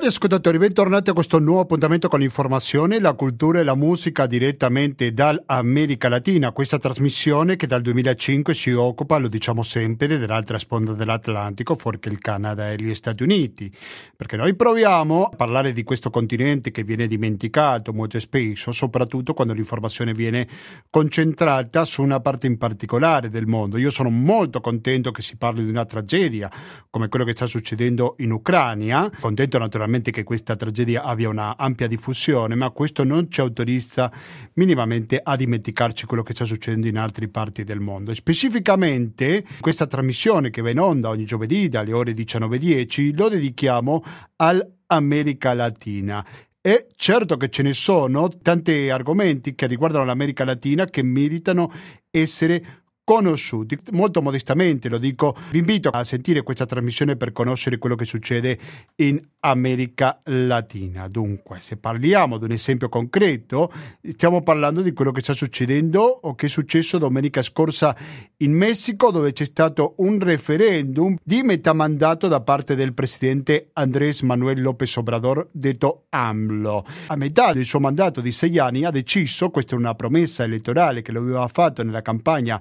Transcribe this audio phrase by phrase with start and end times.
[0.00, 5.12] Cari ascoltatori, bentornati a questo nuovo appuntamento con l'informazione, la cultura e la musica direttamente
[5.12, 6.52] dall'America Latina.
[6.52, 12.08] Questa trasmissione che dal 2005 si occupa, lo diciamo sempre, dell'altra sponda dell'Atlantico, fuori che
[12.08, 13.70] il Canada e gli Stati Uniti.
[14.16, 19.52] Perché noi proviamo a parlare di questo continente che viene dimenticato molto spesso, soprattutto quando
[19.52, 20.48] l'informazione viene
[20.88, 23.76] concentrata su una parte in particolare del mondo.
[23.76, 26.50] Io sono molto contento che si parli di una tragedia
[26.88, 31.56] come quello che sta succedendo in Ucraina, contento naturalmente naturalmente che questa tragedia abbia una
[31.56, 34.10] ampia diffusione, ma questo non ci autorizza
[34.54, 38.14] minimamente a dimenticarci quello che sta succedendo in altre parti del mondo.
[38.14, 44.04] Specificamente questa trasmissione che va in onda ogni giovedì dalle ore 19.10 lo dedichiamo
[44.36, 46.24] all'America Latina
[46.62, 51.72] e certo che ce ne sono tanti argomenti che riguardano l'America Latina che meritano
[52.10, 53.76] essere conosciuti.
[53.90, 58.56] Molto modestamente lo dico, vi invito a sentire questa trasmissione per conoscere quello che succede
[58.96, 61.08] in America Latina.
[61.08, 63.72] Dunque, se parliamo di un esempio concreto,
[64.14, 67.96] stiamo parlando di quello che sta succedendo o che è successo domenica scorsa
[68.36, 74.20] in Messico, dove c'è stato un referendum di metà mandato da parte del presidente Andrés
[74.20, 76.86] Manuel López Obrador, detto AMLO.
[77.08, 81.02] A metà del suo mandato di sei anni ha deciso, questa è una promessa elettorale
[81.02, 82.60] che lo aveva fatto nella campagna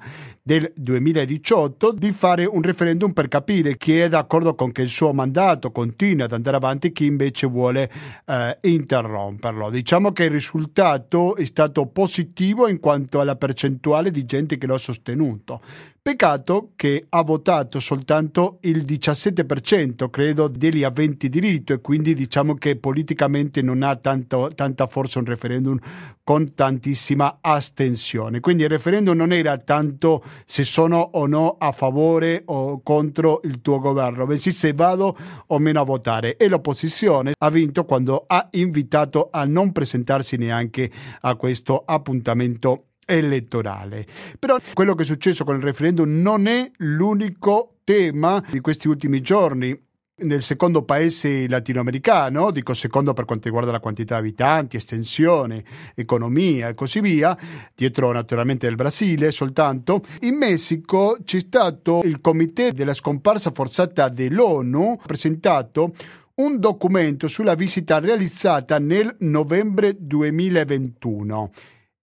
[0.49, 5.13] del 2018 di fare un referendum per capire chi è d'accordo con che il suo
[5.13, 7.87] mandato continui ad andare avanti e chi invece vuole
[8.25, 9.69] eh, interromperlo.
[9.69, 14.73] Diciamo che il risultato è stato positivo in quanto alla percentuale di gente che lo
[14.73, 15.61] ha sostenuto.
[16.09, 22.77] Peccato che ha votato soltanto il 17%, credo, degli aventi diritto e quindi diciamo che
[22.77, 25.77] politicamente non ha tanto, tanta forza un referendum
[26.23, 28.39] con tantissima astensione.
[28.39, 33.61] Quindi il referendum non era tanto se sono o no a favore o contro il
[33.61, 35.15] tuo governo, bensì se vado
[35.45, 36.37] o meno a votare.
[36.37, 40.89] E l'opposizione ha vinto quando ha invitato a non presentarsi neanche
[41.21, 44.05] a questo appuntamento elettorale.
[44.37, 49.19] Però quello che è successo con il referendum non è l'unico tema di questi ultimi
[49.21, 49.77] giorni
[50.21, 55.63] nel secondo paese latinoamericano, dico secondo per quanto riguarda la quantità di abitanti, estensione,
[55.95, 57.37] economia e così via,
[57.75, 64.99] dietro naturalmente il Brasile soltanto, in Messico c'è stato il comité della scomparsa forzata dell'ONU
[65.05, 65.93] presentato
[66.35, 71.51] un documento sulla visita realizzata nel novembre 2021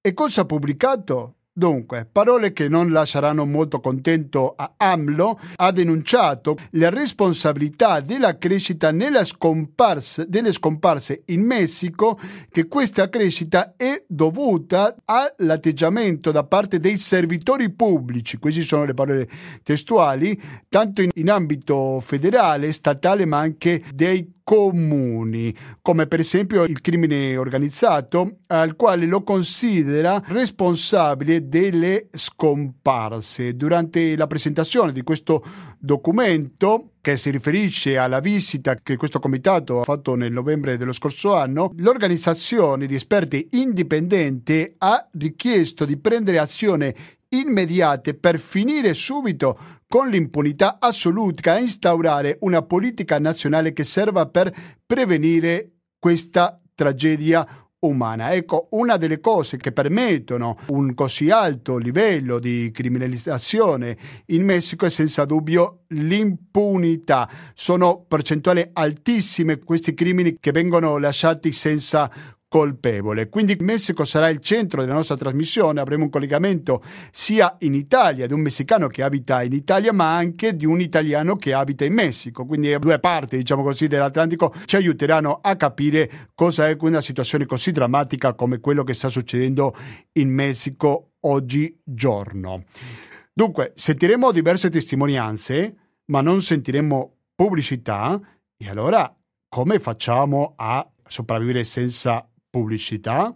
[0.06, 1.34] e cosa ha pubblicato?
[1.53, 8.93] Dunque, parole che non lasceranno molto contento a AMLO, ha denunciato la responsabilità della crescita
[8.93, 12.21] nella scomparsa, delle scomparse in Messico,
[12.53, 19.28] che questa crescita è dovuta all'atteggiamento da parte dei servitori pubblici, queste sono le parole
[19.65, 25.53] testuali, tanto in, in ambito federale, statale, ma anche dei comuni,
[25.83, 33.57] come per esempio il crimine organizzato, al quale lo considera responsabile delle scomparse.
[33.57, 35.43] Durante la presentazione di questo
[35.81, 41.34] documento, che si riferisce alla visita che questo comitato ha fatto nel novembre dello scorso
[41.34, 46.95] anno, l'organizzazione di esperti indipendenti ha richiesto di prendere azione
[47.29, 54.55] immediate per finire subito con l'impunità assoluta e instaurare una politica nazionale che serva per
[54.85, 57.47] prevenire questa tragedia
[57.81, 58.33] umana.
[58.33, 64.91] Ecco, una delle cose che permettono un così alto livello di criminalizzazione in Messico è
[64.91, 67.29] senza dubbio l'impunità.
[67.55, 72.11] Sono percentuali altissime questi crimini che vengono lasciati senza
[72.49, 73.29] colpevole.
[73.29, 78.33] Quindi Messico sarà il centro della nostra trasmissione, avremo un collegamento sia in Italia di
[78.33, 82.47] un messicano che abita in Italia, ma anche di un italiano che abita in Messico.
[82.47, 87.73] Quindi due parti, diciamo così, dell'Atlantico ci aiuteranno a capire cosa è una situazione così
[87.73, 89.75] drammatica come quello che sta succedendo
[90.13, 92.65] in Messico oggigiorno.
[93.33, 95.75] Dunque, sentiremo diverse testimonianze,
[96.07, 98.19] ma non sentiremo pubblicità
[98.57, 99.15] e allora
[99.48, 102.27] come facciamo a sopravvivere senza
[102.57, 103.33] pubblicità?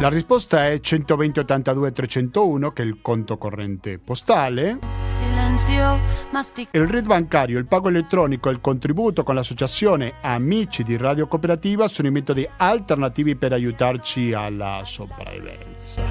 [0.00, 4.78] La risposta è 120 82 301 che è il conto corrente postale.
[6.72, 11.86] Il RID bancario, il pago elettronico e il contributo con l'associazione Amici di Radio Cooperativa
[11.86, 16.02] sono i metodi alternativi per aiutarci alla sopravvivenza.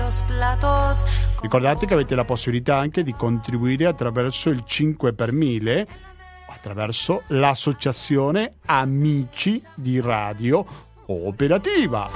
[1.42, 5.88] Ricordate che avete la possibilità anche di contribuire attraverso il 5 per 1000
[6.64, 10.66] attraverso l'associazione Amici di Radio
[11.08, 12.10] Operativa.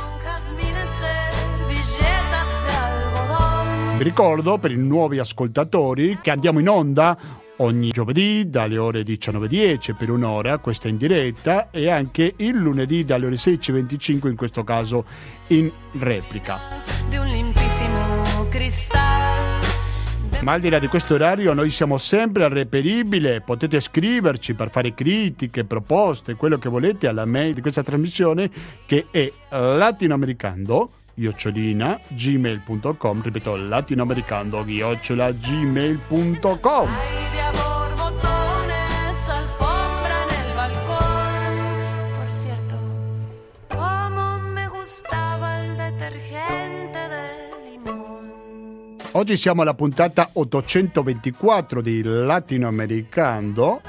[3.98, 7.18] Vi ricordo per i nuovi ascoltatori che andiamo in onda
[7.58, 13.26] ogni giovedì dalle ore 19.10 per un'ora, questa in diretta, e anche il lunedì dalle
[13.26, 15.04] ore 16.25, in questo caso
[15.48, 16.60] in replica.
[17.10, 19.57] Di un limpissimo cristallo
[20.42, 24.94] ma al di là di questo orario noi siamo sempre reperibili, potete scriverci per fare
[24.94, 28.50] critiche, proposte, quello che volete alla mail di questa trasmissione
[28.86, 36.88] che è latinoamericano chiocciolina gmail.com ripeto latinoamericano chiocciola gmail.com
[49.18, 53.82] Oggi siamo alla puntata 824 di Latinoamericano.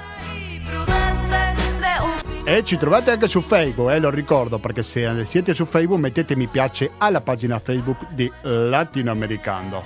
[2.44, 6.34] E ci trovate anche su Facebook, eh, lo ricordo, perché se siete su Facebook mettete
[6.34, 9.82] mi piace alla pagina Facebook di Latinoamericano.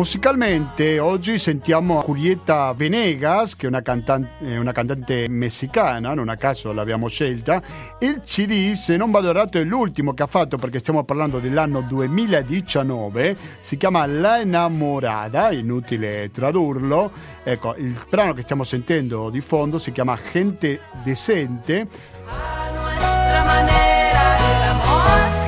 [0.00, 6.72] Musicalmente oggi sentiamo Julieta Venegas, che è una cantante, una cantante messicana, non a caso
[6.72, 7.60] l'abbiamo scelta.
[7.98, 11.82] Il CD, se non vado errato, è l'ultimo che ha fatto perché stiamo parlando dell'anno
[11.82, 13.36] 2019.
[13.60, 17.10] Si chiama La Enamorada, inutile tradurlo.
[17.42, 21.86] Ecco, il brano che stiamo sentendo di fondo si chiama Gente Decente.
[22.26, 25.39] A nuestra manera, el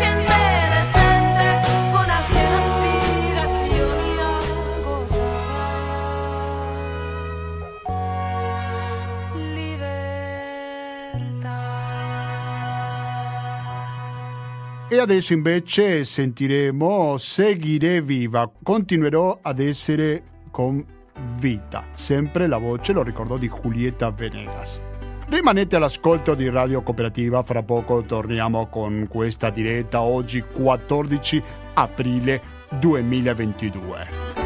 [14.92, 20.84] E adesso invece sentiremo Seguire viva, continuerò ad essere con
[21.38, 21.86] vita.
[21.94, 24.82] Sempre la voce, lo ricordo, di Julieta Venegas.
[25.28, 31.42] Rimanete all'ascolto di Radio Cooperativa, fra poco torniamo con questa diretta oggi 14
[31.72, 32.42] aprile
[32.78, 34.41] 2022.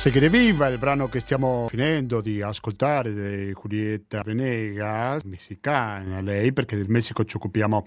[0.00, 6.74] Seguire Viva, il brano che stiamo finendo di ascoltare di Julieta Venegas, messicana lei, perché
[6.74, 7.86] del Messico ci occupiamo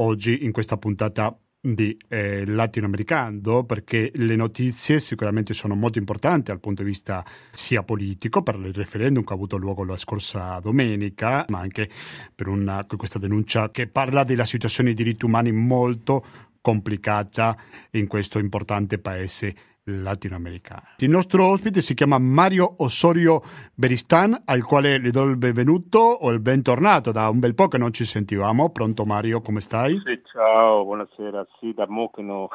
[0.00, 6.58] oggi in questa puntata di eh, latinoamericano perché le notizie sicuramente sono molto importanti dal
[6.58, 11.44] punto di vista sia politico per il referendum che ha avuto luogo la scorsa domenica
[11.48, 11.88] ma anche
[12.34, 16.24] per una, questa denuncia che parla della situazione dei diritti umani molto
[16.60, 17.56] complicata
[17.92, 19.54] in questo importante paese
[19.84, 20.94] latinoamericana.
[20.98, 23.42] Il nostro ospite si chiama Mario Osorio
[23.74, 27.78] Beristan, al quale le do il benvenuto o il bentornato, da un bel po' che
[27.78, 28.70] non ci sentivamo.
[28.70, 30.00] Pronto Mario, come stai?
[30.04, 31.46] Sì, ciao, buonasera.
[31.58, 32.48] Sì, da mo' che no...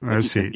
[0.00, 0.48] Eh sì.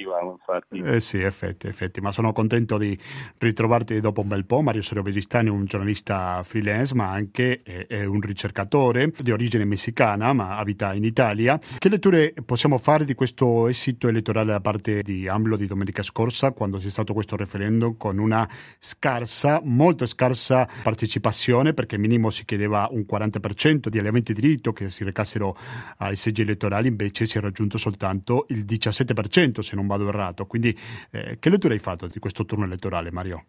[0.71, 2.97] Eh sì, effetti, effetti, ma sono contento di
[3.39, 4.61] ritrovarti dopo un bel po'.
[4.61, 9.65] Mario Sorio Besistani è un giornalista freelance, ma anche è, è, un ricercatore di origine
[9.65, 11.59] messicana, ma abita in Italia.
[11.59, 16.53] Che letture possiamo fare di questo esito elettorale da parte di AMLO di domenica scorsa,
[16.53, 22.87] quando c'è stato questo referendum con una scarsa, molto scarsa partecipazione, perché minimo si chiedeva
[22.93, 25.57] un 40% di aventi diritto che si recassero
[25.97, 30.47] ai seggi elettorali, invece si è raggiunto soltanto il 17% se non vado errato.
[30.47, 30.77] Quindi
[31.11, 33.45] eh, che lettura hai fatto di questo turno elettorale, Mario?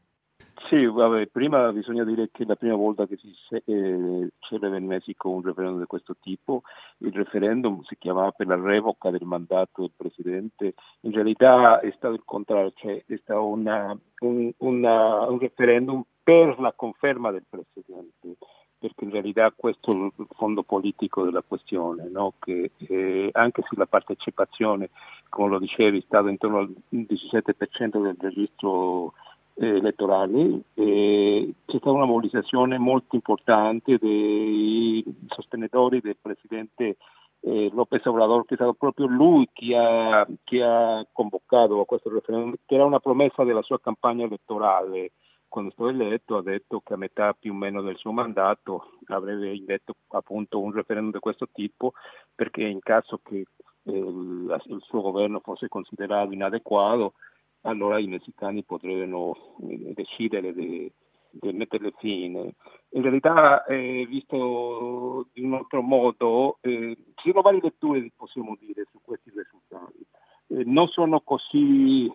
[0.70, 3.32] Sì, vabbè, prima bisogna dire che è la prima volta che si
[3.66, 6.64] eh, celebra in Messico un referendum di questo tipo.
[7.00, 10.74] Il referendum si chiamava per la revoca del mandato del Presidente.
[11.02, 16.58] In realtà è stato il contrario, cioè è stato una, un, una, un referendum per
[16.60, 18.38] la conferma del Presidente
[18.84, 22.34] perché in realtà questo è il fondo politico della questione, no?
[22.40, 24.90] che eh, anche se la partecipazione,
[25.30, 29.14] come lo dicevi, è stata intorno al 17% del registro
[29.54, 36.98] eh, elettorale, eh, c'è stata una mobilitazione molto importante dei sostenitori del Presidente
[37.40, 42.10] eh, López Obrador, che è stato proprio lui che ha, che ha convocato a questo
[42.10, 45.12] referendum, che era una promessa della sua campagna elettorale
[45.54, 48.98] quando è stato eletto ha detto che a metà più o meno del suo mandato
[49.06, 51.94] avrebbe indetto appunto un referendum di questo tipo
[52.34, 53.46] perché in caso che
[53.84, 57.14] eh, il suo governo fosse considerato inadeguato
[57.62, 60.92] allora i messicani potrebbero eh, decidere di
[61.36, 62.54] di metterle fine.
[62.90, 68.86] In realtà, eh, visto in un altro modo, eh, ci sono varie letture, possiamo dire,
[68.92, 70.06] su questi risultati.
[70.50, 72.08] Eh, non sono così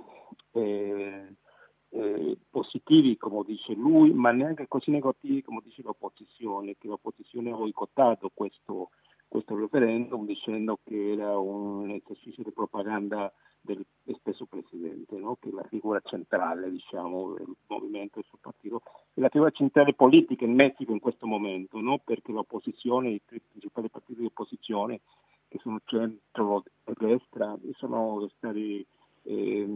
[1.90, 7.56] eh, positivi, come dice lui, ma neanche così negativi, come dice l'opposizione, che l'opposizione ha
[7.56, 8.90] boicottato questo,
[9.26, 13.84] questo referendum dicendo che era un esercizio di propaganda del
[14.20, 15.36] stesso Presidente, no?
[15.40, 18.82] che è la figura centrale diciamo, del movimento e del suo partito,
[19.14, 21.98] è la figura centrale politica in Messico in questo momento, no?
[21.98, 25.00] perché l'opposizione, i principali partiti di opposizione,
[25.48, 28.86] che sono centro e destra, sono stati
[29.28, 29.66] eh,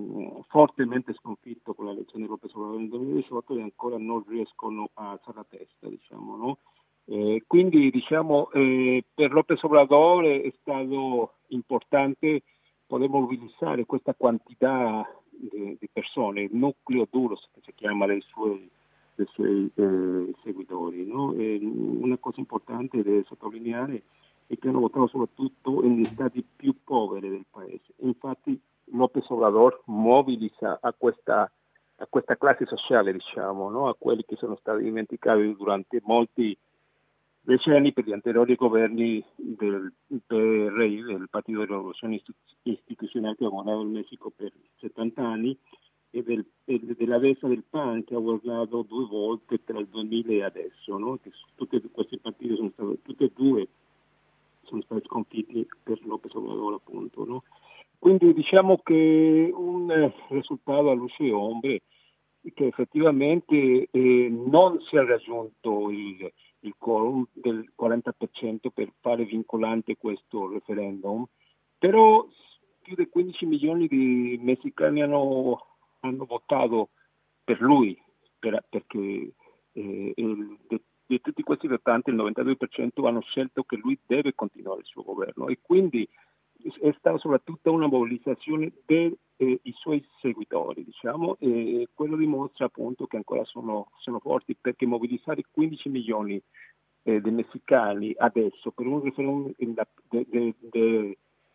[0.48, 5.36] fortemente sconfitti con l'elezione di Lopez Obrador nel 2018 e ancora non riescono a alzare
[5.36, 5.88] la testa.
[5.88, 6.58] Diciamo, no?
[7.04, 12.42] eh, quindi diciamo, eh, per Lopez Obrador è stato importante
[12.86, 18.70] poter mobilizzare questa quantità di, di persone, il nucleo duro che si chiama dei suoi,
[19.14, 21.04] dei suoi eh, seguitori.
[21.04, 21.34] No?
[21.34, 24.02] una cosa importante da sottolineare
[24.46, 27.92] è che hanno votato soprattutto negli stati più poveri del paese.
[27.98, 31.50] Infatti López Obrador mobilizza a questa,
[31.96, 33.88] a questa classe sociale, diciamo, no?
[33.88, 36.56] a quelli che sono stati dimenticati durante molti
[37.40, 39.92] decenni per gli anteriori governi del
[40.26, 42.22] PRI, del Partito della Rivoluzione
[42.62, 45.58] Istituzionale che ha governato il Messico per 70 anni,
[46.14, 50.32] e, del, e della destra del PAN che ha governato due volte tra il 2000
[50.32, 51.18] e adesso, no?
[51.54, 53.68] tutti questi partiti sono stati, tutti e due
[54.64, 57.24] sono stati sconfitti per López Obrador appunto.
[57.24, 57.42] No?
[58.02, 61.82] Quindi diciamo che un risultato a luce e ombre
[62.52, 69.96] che effettivamente eh, non si è raggiunto il, il quorum del 40% per fare vincolante
[69.96, 71.24] questo referendum,
[71.78, 72.26] però
[72.80, 75.64] più di 15 milioni di messicani hanno,
[76.00, 76.88] hanno votato
[77.44, 77.96] per lui,
[78.36, 79.32] per, perché
[79.74, 85.04] eh, di, tutti questi votanti il 92% hanno scelto che lui deve continuare il suo
[85.04, 86.08] governo e quindi
[86.80, 93.16] è stata soprattutto una mobilitazione dei eh, suoi seguitori, diciamo, e quello dimostra appunto che
[93.16, 96.40] ancora sono, sono forti perché mobilizzare 15 milioni
[97.02, 99.52] eh, di messicani adesso per un referendum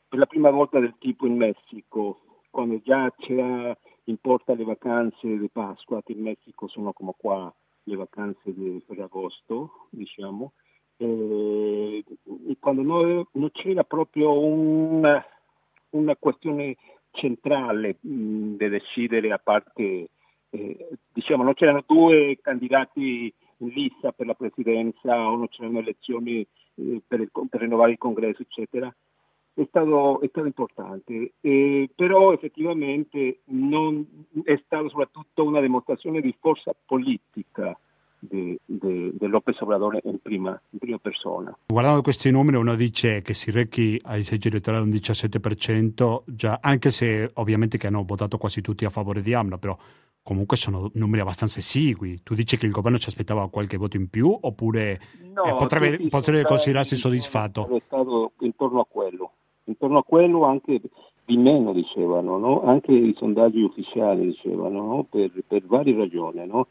[0.09, 5.37] per la prima volta del tipo in Messico, quando già c'era in porta le vacanze
[5.37, 10.53] di Pasqua, che in Messico sono come qua le vacanze di Ferragosto, diciamo,
[10.97, 12.03] eh,
[12.59, 15.23] quando noi, non c'era proprio una,
[15.91, 16.75] una questione
[17.11, 20.09] centrale mh, da decidere a parte,
[20.49, 26.45] eh, diciamo, non c'erano due candidati in lista per la presidenza o non c'erano elezioni
[26.75, 28.93] eh, per, il, per, rinnovare il congresso, eccetera.
[29.53, 34.05] È stato, è stato importante, eh, però effettivamente non,
[34.43, 37.75] è stata soprattutto una dimostrazione di forza politica
[38.19, 41.55] di, di, di Lopez Obrador in prima, in prima, persona.
[41.67, 46.91] Guardando questi numeri uno dice che si recchi ai seggi elettorali un 17%, già, anche
[46.91, 49.77] se ovviamente che hanno votato quasi tutti a favore di AMLO, però
[50.23, 52.21] comunque sono numeri abbastanza esigui.
[52.23, 54.99] Tu dici che il governo ci aspettava qualche voto in più oppure
[55.33, 57.67] no, eh, potrebbe, sì, potrebbe considerarsi soddisfatto?
[57.69, 59.31] È stato intorno a quello,
[59.65, 60.81] intorno a quello anche
[61.27, 62.63] di meno dicevano, no?
[62.63, 65.07] anche i sondaggi ufficiali dicevano, no?
[65.09, 66.45] per, per, varie ragioni.
[66.47, 66.67] No?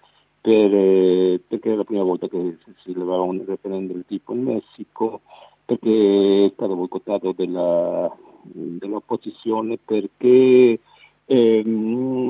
[0.47, 4.45] Per, eh, perché è la prima volta che si levava un referendum del tipo in
[4.45, 5.23] Messico,
[5.65, 10.79] perché è stato boicottato della, dell'opposizione, perché
[11.25, 12.29] ehm,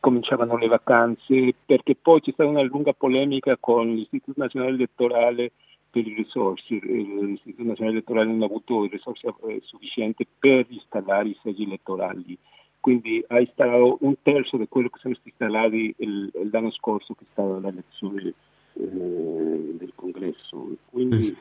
[0.00, 5.52] cominciavano le vacanze, perché poi c'è stata una lunga polemica con l'Istituto Nazionale Elettorale
[5.88, 11.38] per le risorse, l'Istituto Nazionale Elettorale non ha avuto risorse eh, sufficienti per installare i
[11.44, 12.36] seggi elettorali
[12.82, 15.94] quindi ha installato un terzo di quello che sono stati installati
[16.50, 18.34] l'anno scorso che è stata l'elezione
[18.72, 20.66] eh, del congresso.
[20.90, 21.34] Quindi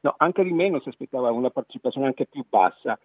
[0.00, 2.98] no, anche di meno si aspettava una partecipazione anche più bassa.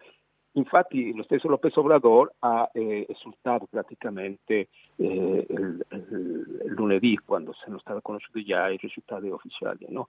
[0.52, 7.78] Infatti lo stesso López Obrador ha eh, esultato praticamente eh, il, il, lunedì quando sono
[7.78, 9.86] stati conosciuti già i risultati ufficiali.
[9.88, 10.08] No?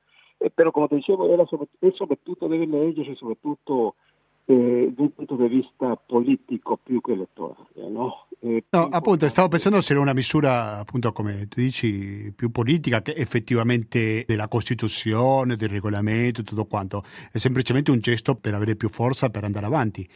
[0.53, 3.96] però come dicevo era sopra, e soprattutto deve leggersi soprattutto
[4.45, 7.89] eh, da un punto di vista politico più che elettorale.
[7.89, 8.27] No?
[8.39, 13.01] Eh, no, appunto, stavo pensando se era una misura, appunto, come tu dici, più politica
[13.01, 17.03] che effettivamente della Costituzione, del regolamento, tutto quanto.
[17.31, 20.07] È semplicemente un gesto per avere più forza per andare avanti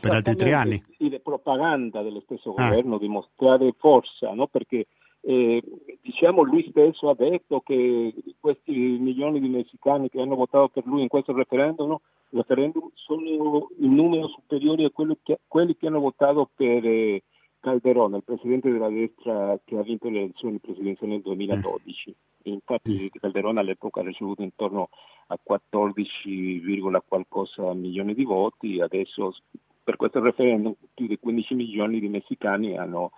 [0.00, 0.82] per altri tre anni.
[0.96, 2.68] Sì, la propaganda dello stesso ah.
[2.68, 4.46] governo, dimostrare forza, no?
[4.46, 4.86] perché
[5.22, 5.62] eh,
[6.00, 11.02] diciamo lui stesso ha detto che questi milioni di messicani che hanno votato per lui
[11.02, 11.96] in questo referendum?
[12.30, 17.22] Referendum sono in numero superiore a quelli che, quelli che hanno votato per, eh,
[17.60, 22.14] Calderón, il presidente della destra che ha vinto le elezioni presidenziali nel 2012.
[22.44, 24.90] Infatti Calderón all'epoca ha ricevuto intorno
[25.26, 26.62] a 14,
[27.06, 29.34] qualcosa milioni di voti, adesso
[29.82, 33.10] per questo referendum più di 15 milioni di messicani hanno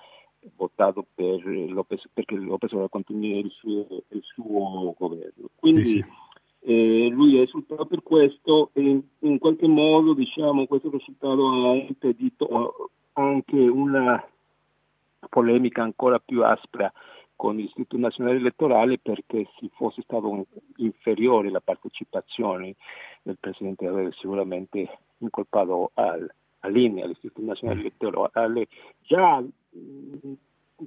[0.56, 5.50] votato per Lopez, perché Lopez continui il suo, il suo governo.
[5.56, 6.04] Quindi sì, sì.
[6.62, 12.90] Eh, lui è risultato per questo e in qualche modo diciamo, questo risultato ha impedito
[13.14, 14.22] anche una
[15.28, 16.92] polemica ancora più aspra
[17.34, 22.74] con l'Istituto Nazionale Elettorale perché se fosse stato inferiore la partecipazione
[23.22, 28.68] del Presidente avrebbe sicuramente incolpato al, all'INE, all'Istituto Nazionale Elettorale,
[29.00, 29.42] già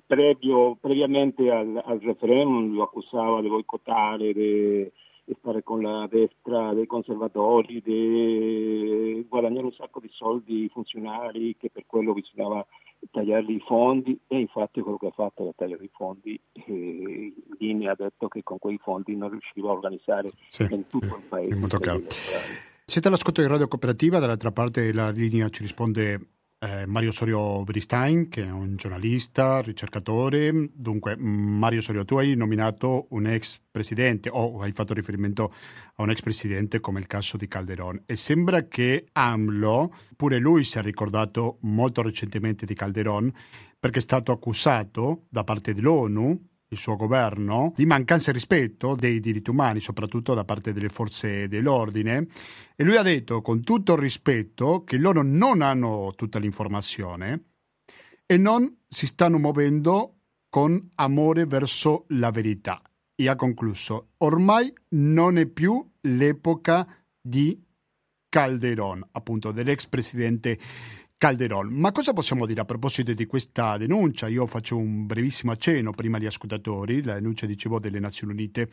[0.06, 4.92] previo, previamente al, al, referendum lo accusava di boicottare, di,
[5.40, 11.70] stare con la destra dei conservatori, di guadagnare un sacco di soldi ai funzionari, che
[11.70, 12.66] per quello bisognava
[13.12, 17.88] tagliare i fondi e infatti quello che ha fatto è tagliare i fondi e Ghini
[17.88, 22.08] ha detto che con quei fondi non riusciva a organizzare sì, in tutto il paese.
[22.86, 26.28] Siete all'ascolto di Radio Cooperativa, dall'altra parte della linea ci risponde
[26.64, 30.70] eh, Mario Sorio Bristain, che è un giornalista, ricercatore.
[30.74, 35.54] Dunque, Mario Sorio, tu hai nominato un ex presidente o hai fatto riferimento
[35.96, 40.64] a un ex presidente come il caso di Calderón e sembra che AMLO, pure lui
[40.64, 43.32] si è ricordato molto recentemente di Calderón
[43.78, 49.20] perché è stato accusato da parte dell'ONU il suo governo di mancanza di rispetto dei
[49.20, 52.28] diritti umani, soprattutto da parte delle forze dell'ordine.
[52.76, 57.44] E lui ha detto, con tutto il rispetto, che loro non hanno tutta l'informazione
[58.26, 60.18] e non si stanno muovendo
[60.50, 62.82] con amore verso la verità.
[63.16, 66.88] E ha concluso, ormai non è più l'epoca
[67.22, 67.62] di
[68.28, 70.58] Calderón, appunto dell'ex presidente
[71.24, 71.72] Calderol.
[71.72, 74.28] Ma cosa possiamo dire a proposito di questa denuncia?
[74.28, 78.68] Io faccio un brevissimo accenno prima agli ascoltatori, la denuncia, dicevo, delle Nazioni Unite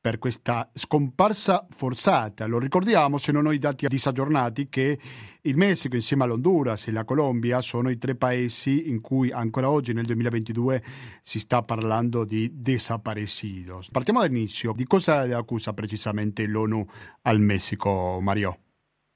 [0.00, 2.46] per questa scomparsa forzata.
[2.46, 5.00] Lo ricordiamo, se non ho i dati disaggiornati, che
[5.40, 9.92] il Messico insieme all'Honduras e la Colombia sono i tre paesi in cui ancora oggi
[9.92, 10.84] nel 2022
[11.22, 13.90] si sta parlando di desaparecidos.
[13.90, 14.72] Partiamo dall'inizio.
[14.76, 16.86] Di cosa accusa precisamente l'ONU
[17.22, 18.69] al Messico, Mario?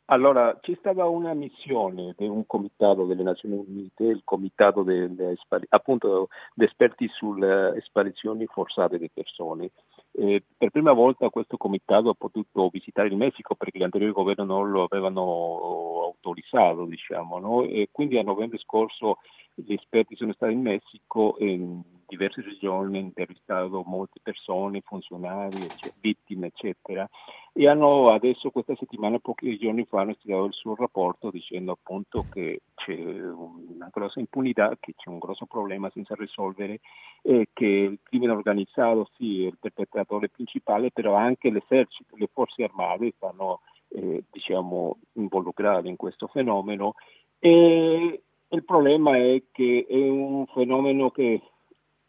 [0.09, 5.35] Allora, c'è stata una missione di un comitato delle Nazioni Unite, il comitato delle,
[5.71, 9.71] appunto di esperti sulle sparizioni forzate di persone.
[10.13, 14.45] E per prima volta questo comitato ha potuto visitare il Messico perché gli anteriori governi
[14.45, 17.67] non lo avevano autorizzato, diciamo, no?
[17.91, 19.19] quindi a novembre scorso
[19.55, 25.67] gli esperti sono stati in Messico e in diverse regioni, intervistato molte persone, funzionari,
[26.01, 27.09] vittime, eccetera
[27.57, 32.27] e hanno adesso questa settimana, pochi giorni fa, hanno studiato il suo rapporto dicendo appunto
[32.29, 36.81] che c'è una grossa impunità, che c'è un grosso problema senza risolvere
[37.23, 42.65] e che il crimine organizzato sì è il perpetratore principale, però anche l'esercito, le forze
[42.65, 46.95] armate stanno eh, diciamo involucrate in questo fenomeno
[47.39, 51.41] e il problema è che è un fenomeno che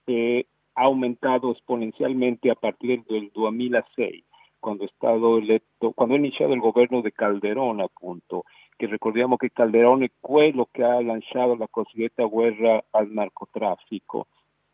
[0.05, 4.23] è aumentato esponenzialmente a partire del 2006
[4.65, 9.51] quando è stato eletto, quando è iniziato il governo di Calderón, appunto, che ricordiamo che
[9.51, 14.25] Calderón è quello che ha lanciato la cosiddetta guerra al narcotraffico,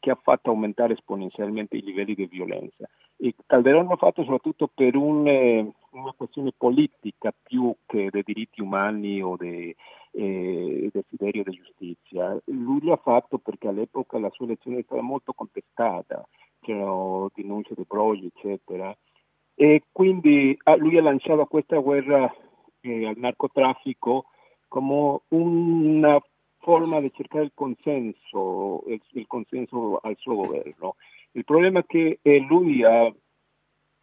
[0.01, 2.89] che ha fatto aumentare esponenzialmente i livelli di violenza.
[3.15, 8.59] E Calderón l'ha fatto soprattutto per un, eh, una questione politica più che dei diritti
[8.59, 9.73] umani o dei
[10.11, 12.37] eh, desiderio di giustizia.
[12.45, 16.27] Lui l'ha fatto perché all'epoca la sua elezione è stata molto contestata,
[16.59, 18.93] c'erano denunce di brogli, eccetera
[19.61, 22.33] e quindi ah, lui ha lanciato questa guerra
[22.81, 24.25] eh, al narcotraffico
[24.67, 26.19] come una
[26.61, 30.95] forma di cercare il consenso, il, il consenso al suo governo.
[31.31, 33.13] Il problema è che eh, lui ha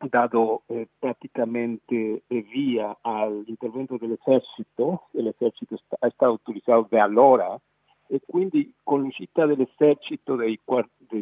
[0.06, 7.58] dato eh, praticamente eh, via all'intervento dell'esercito, l'esercito è stato utilizzato da allora
[8.06, 10.58] e quindi con l'uscita dell'esercito dei,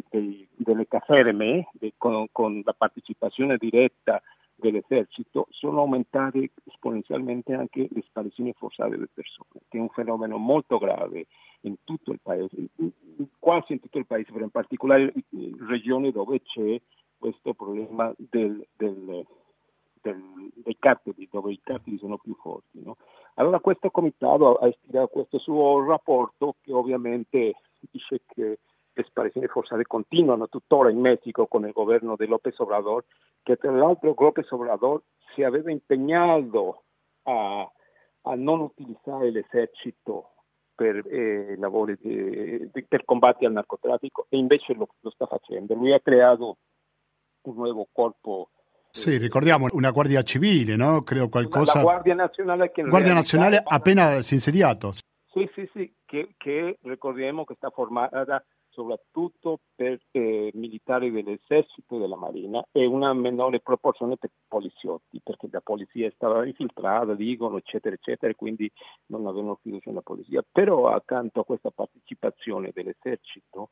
[0.09, 4.21] dei, delle caserme, con, con, la partecipazione diretta
[4.71, 10.77] dell'esercito, sono aumentate esponenzialmente anche le sparizioni forzate delle persone, che è un fenomeno molto
[10.77, 11.27] grave
[11.61, 12.69] in tutto il paese,
[13.39, 16.79] quasi in tutto il paese, però in particolare in regioni dove c'è
[17.17, 19.25] questo problema del, del
[20.01, 22.81] del, dei carteli, dove i carteli sono più forti.
[22.81, 22.97] No?
[23.35, 27.55] Allora questo comitato ha ispirato questo suo rapporto che ovviamente
[27.91, 28.59] dice che
[28.97, 33.05] le sparizioni forzate continuano tuttora in Messico con il governo di López Obrador,
[33.43, 35.03] che tra l'altro López Obrador
[35.35, 36.83] si aveva impegnato
[37.23, 37.71] a,
[38.21, 40.31] a non utilizzare l'esercito
[40.73, 45.75] per eh, lavori di, di, per combattere il narcotraffico e invece lo, lo, sta facendo.
[45.75, 46.57] Lui ha creato
[47.43, 48.49] un nuovo corpo.
[48.89, 51.03] Sì, ricordiamo una Guardia Civile, no?
[51.03, 51.77] Credo qualcosa.
[51.77, 54.93] La Guardia Nazionale che Guardia Nazionale appena insediato.
[55.31, 58.43] Sì, sì, sì, che, che ricordiamo che sta formata
[58.77, 65.47] soprattutto per eh, militari dell'esercito e della marina e una minore proporzione per poliziotti, perché
[65.49, 68.71] la polizia stava infiltrata, dicono, eccetera, eccetera, e quindi
[69.07, 70.45] non avevano fiducia nella polizia.
[70.49, 73.71] Però accanto a questa partecipazione dell'esercito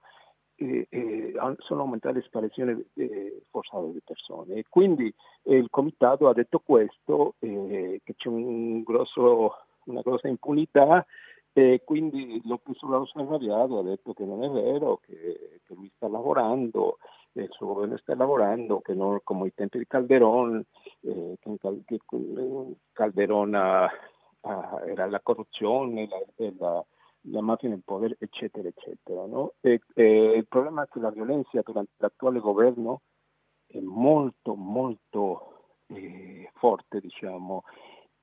[0.56, 5.13] eh, eh, sono aumentate le sparizioni eh, forzate di persone e quindi
[5.44, 9.54] eh, il comitato ha detto questo, eh, che c'è un grosso,
[9.86, 11.06] una grossa impunità
[11.58, 12.41] e quindi
[13.22, 16.98] arrabbiato, ha detto che non è vero, che, che lui sta lavorando,
[17.32, 20.62] eh, il suo governo sta lavorando, che non come i tempi di Calderón,
[21.00, 23.89] eh, che, che Calderón ha,
[24.86, 26.86] era la corruzione, la, la,
[27.22, 29.26] la, mafia nel potere, eccetera, eccetera.
[29.26, 29.54] No?
[29.62, 33.00] E, e il problema è che la violenza durante l'attuale governo
[33.65, 35.54] è molto, molto
[35.88, 37.63] eh, forte, diciamo.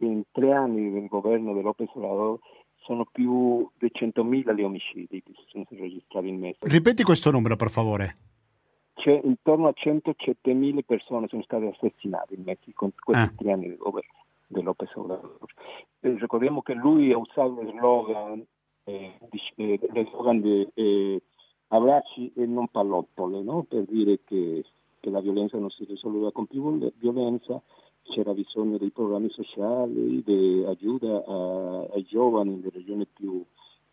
[0.03, 2.39] In tre anni del governo López Obrador
[2.83, 6.67] sono più di 100.000 gli omicidi che si sono registrati in Messico.
[6.67, 8.17] Ripeti questo numero, per favore.
[8.95, 13.33] C'è intorno a 107.000 persone sono state assassinate in Messico in questi ah.
[13.37, 15.39] tre anni di governo di López Obrador.
[16.01, 18.45] Eh, ricordiamo che lui ha usato lo slogan,
[18.85, 19.19] eh,
[19.57, 21.23] eh, lo slogan di eh,
[21.69, 23.65] abbracci e non pallottole, no?
[23.65, 24.65] per dire che,
[25.01, 27.61] che la violenza non si risolveva con più violenza
[28.03, 33.45] c'era bisogno dei programmi sociali, di aiuto ai giovani nelle regioni più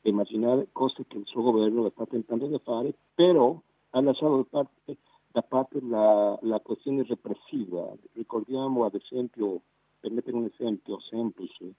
[0.02, 3.60] emarginate, cose che il suo governo sta tentando di fare, però
[3.92, 4.98] ha lasciato da parte,
[5.32, 7.92] da parte la, la, questione repressiva.
[8.14, 9.62] Ricordiamo ad esempio,
[10.00, 11.74] per mettere un esempio semplice,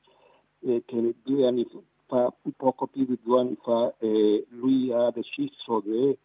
[0.61, 1.67] eh, che due anni
[2.07, 6.17] fa, poco più di due anni fa, eh, lui ha deciso di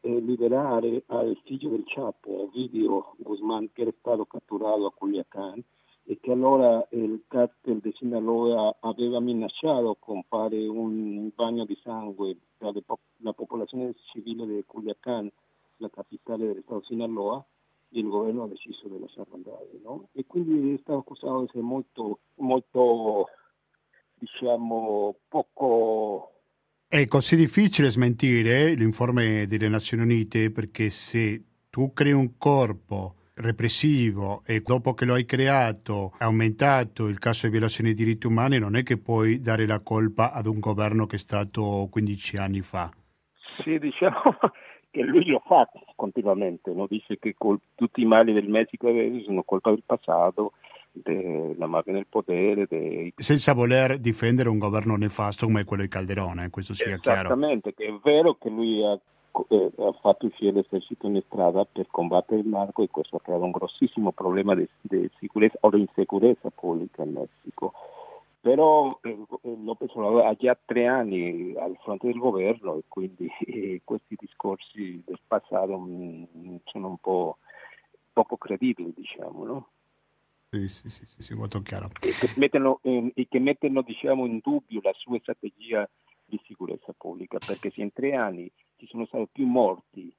[0.00, 5.62] eh, liberare al figlio del Chapo, Ovidio Guzmán, che era stato catturato a Culiacán
[6.04, 12.36] e che allora il cartel di Sinaloa aveva minacciato con fare un bagno di sangue
[12.58, 12.72] tra
[13.18, 15.30] la popolazione civile di Culiacán,
[15.76, 17.44] la capitale dello Stato Sinaloa,
[17.90, 19.68] il governo ha deciso di lasciarlo andare.
[19.82, 20.08] No?
[20.12, 23.28] E quindi è stato accusato di essere molto, molto
[24.14, 26.39] diciamo, poco
[26.92, 34.42] è così difficile smentire l'informe delle Nazioni Unite perché se tu crei un corpo repressivo
[34.44, 38.58] e dopo che lo hai creato è aumentato il caso di violazione dei diritti umani,
[38.58, 42.60] non è che puoi dare la colpa ad un governo che è stato 15 anni
[42.60, 42.90] fa.
[43.62, 44.20] Sì, diciamo
[44.90, 46.88] che lui lo fa continuamente, no?
[46.88, 47.36] dice che
[47.76, 48.88] tutti i mali del Messico
[49.24, 50.54] sono colpa del passato
[50.92, 52.66] della mafia nel potere.
[52.68, 53.12] Dei...
[53.16, 57.20] Senza voler difendere un governo nefasto come quello di Calderone, eh, questo sia chiaro.
[57.20, 58.98] Esattamente, è vero che lui ha,
[59.48, 63.44] eh, ha fatto uscire l'esercito in strada per combattere il narco e questo ha creato
[63.44, 67.72] un grossissimo problema di, di sicurezza o di insicurezza pubblica in Messico.
[68.42, 73.82] Però eh, Lopez Obrador ha già tre anni al fronte del governo e quindi eh,
[73.84, 77.36] questi discorsi del passato mh, mm, sono un po'
[78.12, 79.68] poco credibili, diciamo, no?
[80.52, 81.90] Sì, sì, sì, sì, molto chiaro.
[82.00, 85.88] E che mettono, eh, e che mettono diciamo, in dubbio la sua strategia
[86.24, 90.12] di sicurezza pubblica, perché se in tre anni ci sono stati più morti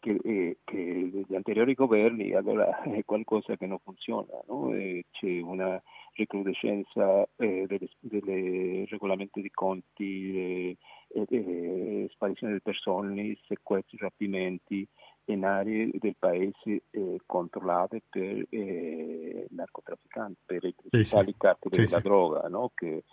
[0.00, 4.42] che, eh, che gli anteriori governi, allora è qualcosa che non funziona.
[4.48, 4.70] No?
[5.12, 5.80] c'è una
[6.14, 7.66] recrudescenza eh,
[8.00, 10.76] dei regolamenti di conti,
[11.12, 14.84] eh, sparizione di persone, sequestri, rapimenti
[15.26, 21.84] in aree del paese eh, controllate per eh, narcotrafficanti, per i principali sì, cartoli sì,
[21.84, 22.02] della sì.
[22.02, 22.70] droga, no?
[22.74, 23.04] che,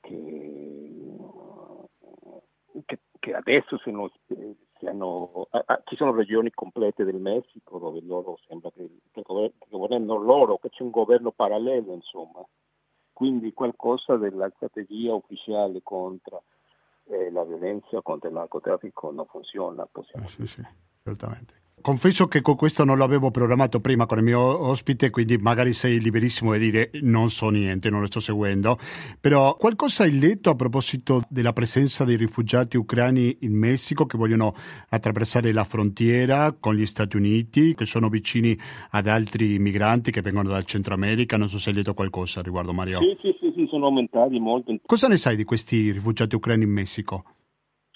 [0.00, 1.00] che,
[3.18, 4.10] che, adesso sono,
[4.86, 9.22] hanno, ah, ci sono regioni complete del Messico dove loro sembra che, che
[9.68, 12.44] governano loro, che c'è un governo parallelo, insomma.
[13.12, 16.44] Quindi qualcosa della strategia ufficiale contro
[17.08, 19.86] eh, la violenza, contro il narcotraffico non funziona.
[19.86, 20.26] Possiamo...
[20.28, 20.66] Sì, sì
[21.02, 21.67] certamente.
[21.80, 26.00] Confesso che con questo non l'avevo programmato prima con il mio ospite, quindi magari sei
[26.00, 28.78] liberissimo di dire non so niente, non lo sto seguendo,
[29.20, 34.54] però qualcosa hai letto a proposito della presenza dei rifugiati ucraini in Messico che vogliono
[34.88, 38.58] attraversare la frontiera con gli Stati Uniti, che sono vicini
[38.90, 42.72] ad altri migranti che vengono dal Centro America, non so se hai letto qualcosa riguardo
[42.72, 43.00] Mario.
[43.00, 44.74] Sì, sì, sì, sì sono aumentati molto.
[44.84, 47.24] Cosa ne sai di questi rifugiati ucraini in Messico?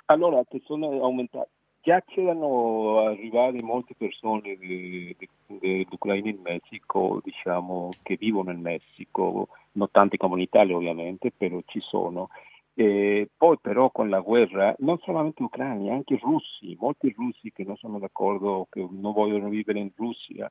[0.07, 1.49] Allora, che sono aumentati
[1.83, 10.17] già c'erano arrivati molte persone dell'Ucraina in Messico, diciamo, che vivono in Messico, non tante
[10.41, 12.29] Italia ovviamente, però ci sono.
[12.75, 17.77] E poi però con la guerra, non solamente ucraini, anche russi, molti russi che non
[17.77, 20.51] sono d'accordo, che non vogliono vivere in Russia,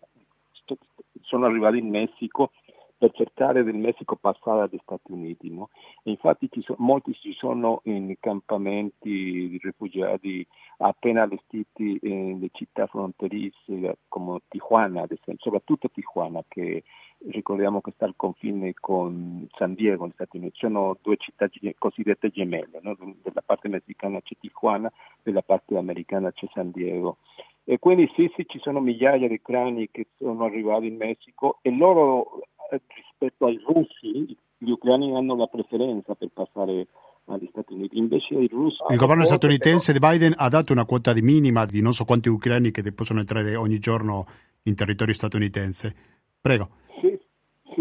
[1.21, 2.51] sono arrivati in Messico
[3.01, 5.49] per cercare del Messico passare agli Stati Uniti.
[5.49, 5.69] No?
[6.03, 10.45] infatti so, molti ci sono in campamenti di rifugiati
[10.77, 16.83] appena allestiti nelle città fronteriere come Tijuana, ad esempio, soprattutto Tijuana che
[17.29, 22.29] ricordiamo che sta al confine con San Diego negli Stati Uniti, sono due città cosiddette
[22.29, 22.95] gemelle, no?
[23.23, 24.91] dalla parte messicana c'è Tijuana,
[25.23, 27.17] dalla parte americana c'è San Diego.
[27.63, 31.71] E quindi sì, sì, ci sono migliaia di ucraini che sono arrivati in Messico e
[31.71, 32.47] loro eh,
[32.87, 36.87] rispetto ai russi, gli ucraini hanno la preferenza per passare
[37.25, 37.97] agli Stati Uniti.
[37.97, 38.77] Invece i russi...
[38.89, 42.29] Il governo statunitense di Biden ha dato una quota di minima di non so quanti
[42.29, 44.25] ucraini che possono entrare ogni giorno
[44.63, 45.95] in territorio statunitense.
[46.39, 46.79] Prego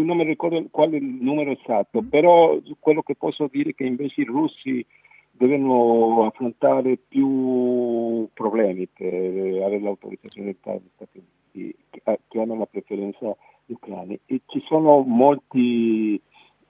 [0.03, 3.85] non mi ricordo qual è il numero esatto, però quello che posso dire è che
[3.85, 4.85] invece i russi
[5.31, 11.23] devono affrontare più problemi per avere l'autorizzazione degli Stati
[11.53, 13.35] Uniti, che hanno la preferenza
[13.73, 14.19] ucraini.
[14.25, 16.19] E ci sono molti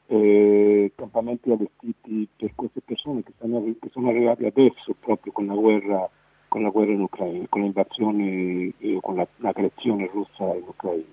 [0.07, 5.55] eh, campamenti allestiti per queste persone che, stanno, che, sono arrivati adesso proprio con la
[5.55, 6.09] guerra,
[6.47, 11.05] con la guerra in Ucraina, con l'invasione, eh, con la, l'aggressione russa in Ucraina.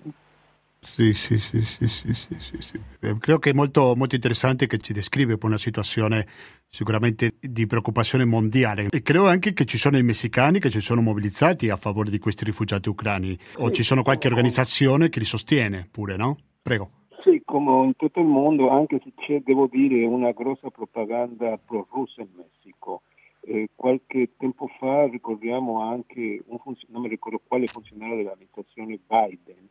[0.81, 2.79] Sì, sì, sì, sì, sì, sì, sì, sì.
[3.01, 6.25] Eh, credo che è molto, molto interessante che ci descrive una situazione
[6.67, 11.01] sicuramente di preoccupazione mondiale e credo anche che ci sono i messicani che si sono
[11.01, 15.87] mobilizzati a favore di questi rifugiati ucraini o ci sono qualche organizzazione che li sostiene
[15.91, 16.37] pure, no?
[16.61, 16.91] Prego.
[17.23, 22.21] Sì, come in tutto il mondo, anche se c'è, devo dire, una grossa propaganda pro-russa
[22.21, 23.01] in Messico.
[23.41, 29.67] Eh, qualche tempo fa ricordiamo anche, un funzion- non mi ricordo quale funzionario dell'amministrazione Biden,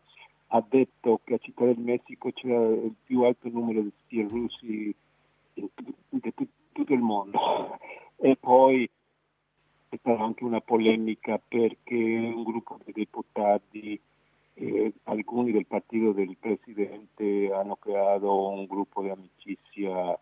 [0.49, 4.95] ha detto che a Città del Messico c'era il più alto numero di spie russi
[5.53, 6.35] di
[6.73, 7.39] tutto il mondo.
[8.21, 8.91] E poi
[9.89, 14.01] c'è stata anche una polemica perché un gruppo di deputati,
[14.55, 20.19] eh, alcuni del partito del presidente, hanno creato un gruppo di amicizia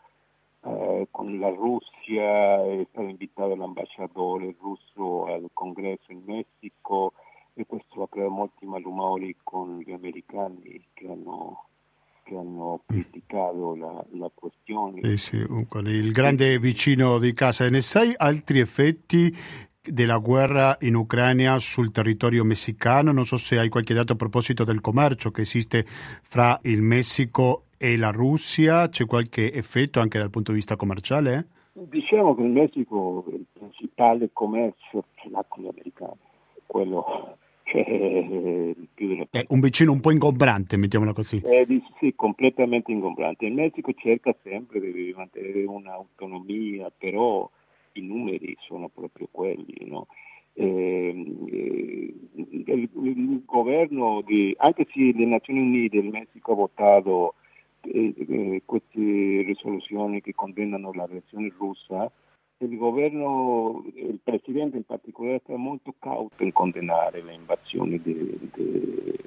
[0.61, 7.15] eh, con la Russia, è stato invitato l'ambasciatore russo al congresso in Messico
[7.59, 11.65] e questo ha creato molti malumori con gli americani che hanno,
[12.23, 15.01] che hanno criticato la, la questione.
[15.01, 17.69] Eh sì, il grande vicino di casa.
[17.71, 19.35] Ne sai altri effetti
[19.81, 23.11] della guerra in Ucraina sul territorio messicano?
[23.11, 27.63] Non so se hai qualche dato a proposito del commercio che esiste fra il Messico
[27.79, 31.49] e la Russia, c'è qualche effetto anche dal punto di vista commerciale?
[31.73, 36.19] Diciamo che il Messico il principale commercio ce l'ha con gli americani,
[36.67, 37.39] quello
[37.73, 38.77] eh,
[39.31, 41.43] È un vicino un po' ingombrante, mettiamola così.
[41.45, 41.67] Eh,
[41.99, 43.47] sì, completamente ingombrante.
[43.47, 47.49] Il Messico cerca sempre di mantenere un'autonomia, però
[47.93, 49.87] i numeri sono proprio quelli.
[49.87, 50.07] No?
[50.53, 57.35] Eh, eh, il, il, governo, di, anche se le Nazioni Unite il Messico ha votato
[57.83, 62.11] eh, eh, queste risoluzioni che condannano la reazione russa,
[62.59, 69.19] il governo, il presidente in particolare, è molto cauto in condannare le invasioni de, de,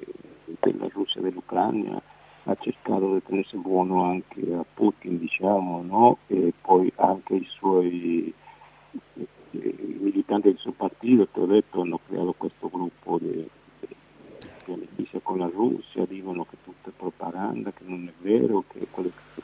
[0.60, 2.02] della Russia e dell'Ucraina,
[2.44, 6.18] ha cercato di tenersi buono anche a Putin, diciamo, no?
[6.26, 8.34] e poi anche i suoi
[9.52, 13.48] i militanti del suo partito, te ho detto, hanno creato questo gruppo di
[14.66, 19.10] amicizia con la Russia, dicono che tutto è propaganda, che non è vero, che quello
[19.34, 19.42] che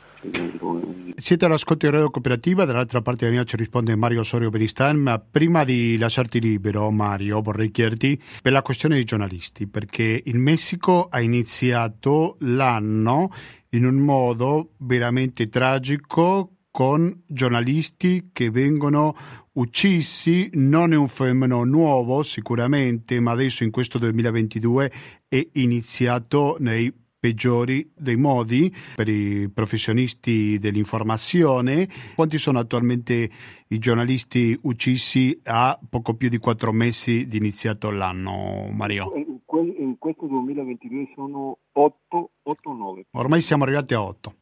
[1.17, 5.19] siete all'ascolto di Radio Cooperativa, dall'altra parte della mia ci risponde Mario Osorio Benistan, ma
[5.19, 11.09] prima di lasciarti libero Mario vorrei chiederti per la questione dei giornalisti, perché il Messico
[11.11, 13.33] ha iniziato l'anno
[13.71, 19.17] in un modo veramente tragico con giornalisti che vengono
[19.53, 24.93] uccisi, non è un fenomeno nuovo sicuramente, ma adesso in questo 2022
[25.29, 26.93] è iniziato nei
[27.27, 31.89] peggiori dei modi per i professionisti dell'informazione.
[32.15, 33.29] Quanti sono attualmente
[33.67, 39.13] i giornalisti uccisi a poco più di quattro mesi di iniziato l'anno, Mario?
[39.17, 43.07] In questo 2022 sono 8, 8 9.
[43.13, 44.35] Ormai siamo arrivati a 8.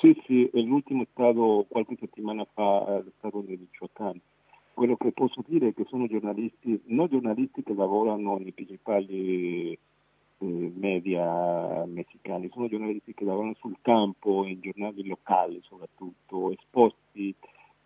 [0.00, 4.20] Sì, sì, l'ultimo è stato qualche settimana fa, è stato nei 18 anni.
[4.72, 9.78] Quello che posso dire è che sono giornalisti, non giornalisti che lavorano nei principali eh,
[10.46, 17.34] media messicani, sono giornalisti che lavorano sul campo, in giornali locali soprattutto, esposti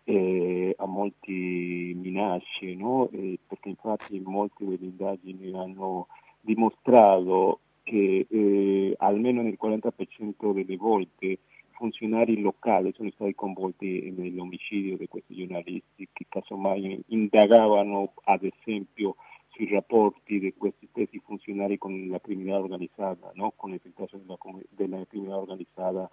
[0.05, 3.09] eh, a molti minacce, no?
[3.11, 6.07] eh, perché infatti molte delle indagini hanno
[6.39, 11.39] dimostrato che eh, almeno nel 40% delle volte
[11.71, 19.15] funzionari locali sono stati coinvolti nell'omicidio di questi giornalisti che casomai indagavano ad esempio
[19.55, 23.53] sui rapporti di questi stessi funzionari con la criminalità organizzata, no?
[23.55, 24.37] con le infiltrazioni della,
[24.69, 26.09] della criminalità organizzata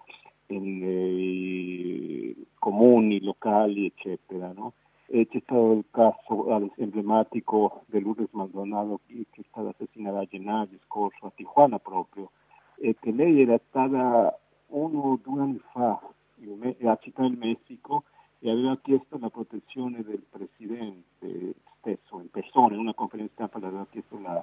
[0.46, 4.52] nei comuni locali, eccetera.
[4.52, 4.74] No?
[5.06, 11.26] c'è stato il caso emblematico di Lourdes Maldonado che è stata assassinata a gennaio scorso
[11.26, 12.30] a Tijuana proprio,
[12.76, 18.04] e che lei era stata uno o due anni fa a Città del Messico
[18.38, 23.66] e aveva chiesto la protezione del presidente stesso in persona, in una conferenza stampa le
[23.66, 24.42] aveva chiesto la,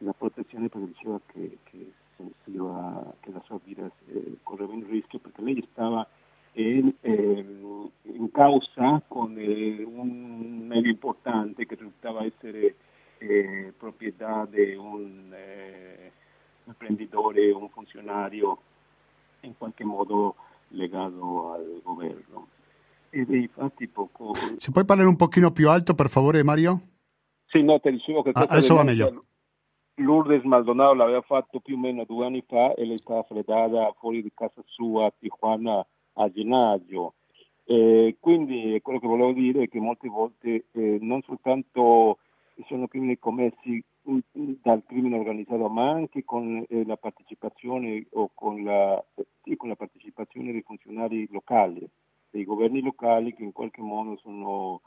[0.00, 5.20] la protezione perché diceva che, che, sentiva, che la sua vita eh, correva in rischio
[5.20, 6.06] perché lei stava
[6.54, 7.46] in, eh,
[8.02, 12.74] in causa con eh, un medio importante che risultava essere
[13.18, 16.12] eh, proprietà di un eh,
[16.64, 18.58] imprenditore, un funzionario
[19.40, 20.34] in qualche modo
[20.68, 21.80] legato al
[23.14, 24.32] Ed infatti poco...
[24.56, 26.80] Se puoi parlare un pochino più alto, per favore, Mario?
[27.44, 28.30] Sì, no, ti dicevo che...
[28.32, 29.24] Ah, adesso va meglio.
[29.96, 34.22] Lourdes Maldonado l'aveva fatto più o meno due anni fa e lei stava freddata fuori
[34.22, 37.12] di casa sua a Tijuana a gennaio.
[37.64, 42.16] Eh, quindi quello che volevo dire è che molte volte eh, non soltanto
[42.66, 43.84] sono crimini commessi
[44.32, 49.04] dal crimine organizzato, ma anche con eh, la partecipazione o con la,
[49.42, 51.86] sì, con la partecipazione dei funzionari locali,
[52.32, 54.80] dei governi locali che in qualche modo sono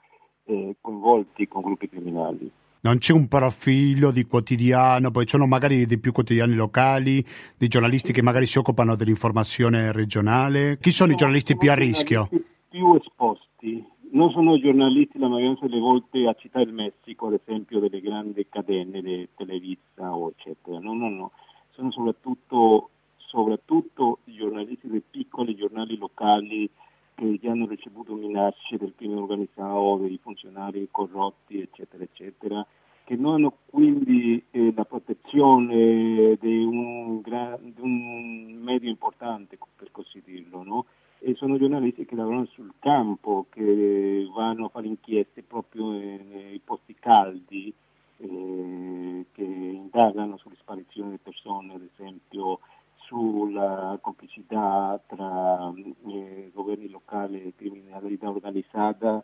[0.45, 2.51] eh, coinvolti con gruppi criminali.
[2.81, 7.23] Non c'è un profilo di quotidiano, poi ci sono magari dei più quotidiani locali,
[7.57, 10.77] di giornalisti che magari si occupano dell'informazione regionale.
[10.79, 12.29] Chi sono no, i giornalisti più a rischio?
[12.69, 17.79] Più esposti, non sono giornalisti la maggioranza delle volte a Città del Messico, ad esempio
[17.79, 20.77] delle grandi catene, di Televisa o eccetera.
[20.79, 21.31] No, no, no,
[21.71, 26.69] sono soprattutto, soprattutto giornalisti dei piccoli giornali locali
[27.15, 32.65] che già hanno ricevuto minacce del crimine organizzato, dei funzionari corrotti, eccetera, eccetera,
[33.03, 39.91] che non hanno quindi eh, la protezione di un, gra- di un, medio importante, per
[39.91, 40.85] così dirlo, no?
[41.19, 46.93] e sono giornalisti che lavorano sul campo, che vanno a fare inchieste proprio nei posti
[46.95, 47.73] caldi,
[48.17, 52.59] eh, che indagano sulle sparizioni di persone, ad esempio
[53.05, 55.71] sulla complicità tra
[56.07, 59.23] eh, governi locali e criminalità organizzata.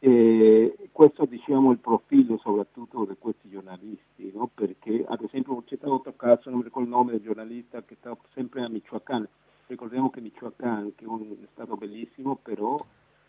[0.00, 4.48] E questo diciamo il profilo soprattutto di questi giornalisti, no?
[4.54, 7.96] perché ad esempio c'è stato otro caso, non mi ricordo il nome del giornalista che
[7.98, 9.26] sta sempre a Michoacán,
[9.66, 12.76] ricordiamo che Michoacán che è un stato bellissimo però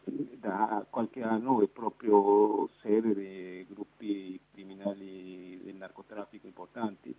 [0.04, 7.14] da qualche anno è proprio sede di gruppi criminali del narcotraffico importanti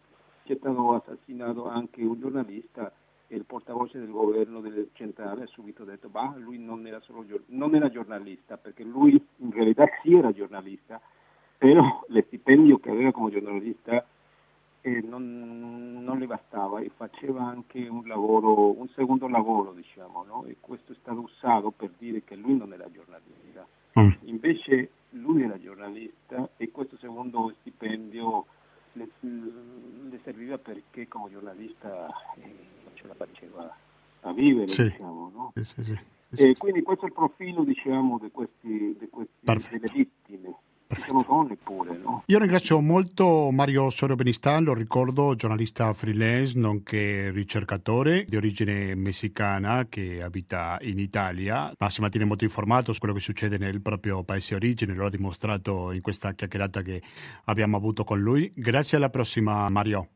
[0.44, 2.92] c'è stato assassinato anche un giornalista
[3.28, 7.24] e il portavoce del governo del centrale ha subito detto bah lui non era, solo,
[7.46, 11.00] non era giornalista perché lui in realtà sì era giornalista
[11.56, 14.04] però lo stipendio che aveva come giornalista
[14.82, 20.44] eh, non, non, le bastava e faceva anche un lavoro, un secondo lavoro diciamo no?
[20.46, 23.66] e questo è stato usato per dire che lui non era giornalista
[24.00, 24.10] mm.
[24.22, 28.46] invece lui era giornalista e questo secondo stipendio
[28.92, 33.76] le, le serviva perché come giornalista eh, non ce la faceva
[34.22, 34.84] a vivere, sì.
[34.84, 35.52] diciamo, no?
[35.54, 35.98] sì, sì,
[36.32, 40.54] e quindi questo è il profilo, diciamo, di questi, di questi delle vittime.
[40.96, 41.96] Siamo donne pure,
[42.50, 50.20] ringrazio molto Mario Sorio Benistan, lo ricordo, giornalista freelance, nonché ricercatore di origine messicana che
[50.20, 54.56] abita in Italia, ma si mantiene molto informato su quello che succede nel proprio paese
[54.56, 57.00] origine, lo ha dimostrato in questa chiacchierata che
[57.44, 58.52] abbiamo avuto con lui.
[58.52, 60.08] Grazie alla prossima Mario.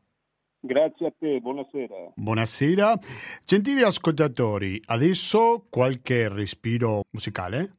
[0.59, 2.11] Grazie a te, buonasera.
[2.15, 2.99] Buonasera.
[3.45, 7.75] Gentili ascoltatori, adesso qualche respiro musicale.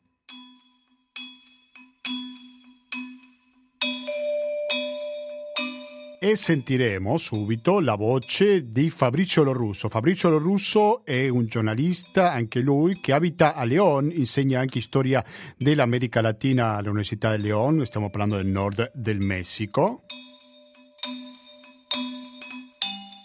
[6.29, 9.89] E sentiremo subito la voce di Fabrizio Lorusso.
[9.89, 15.25] Fabrizio Lorusso è un giornalista, anche lui, che abita a León, insegna anche storia
[15.57, 20.03] dell'America Latina all'Università di León, stiamo parlando del nord del Messico.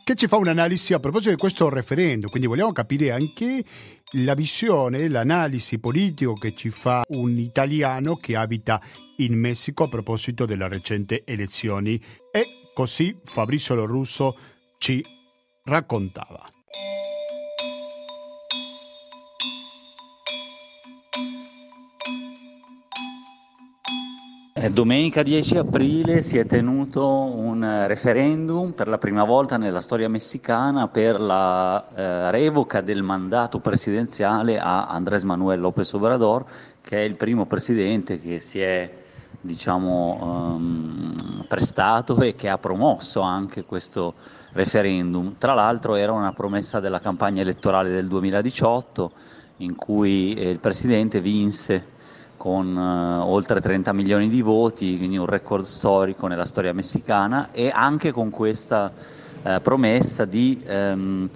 [0.03, 3.63] Che ci fa un'analisi a proposito di questo referendum, quindi vogliamo capire anche
[4.15, 8.81] la visione, l'analisi politico che ci fa un italiano che abita
[9.17, 14.37] in Messico a proposito delle recenti elezioni e così Fabrizio Lorusso
[14.77, 15.03] ci
[15.63, 16.60] raccontava.
[24.69, 30.87] Domenica 10 aprile si è tenuto un referendum per la prima volta nella storia messicana
[30.87, 36.45] per la eh, revoca del mandato presidenziale a Andrés Manuel López Obrador,
[36.81, 38.91] che è il primo presidente che si è
[39.41, 44.13] diciamo, um, prestato e che ha promosso anche questo
[44.51, 45.37] referendum.
[45.37, 49.11] Tra l'altro era una promessa della campagna elettorale del 2018
[49.57, 51.99] in cui eh, il presidente vinse
[52.41, 57.69] con uh, oltre 30 milioni di voti, quindi un record storico nella storia messicana e
[57.71, 58.91] anche con questa
[59.43, 61.29] uh, promessa di, um,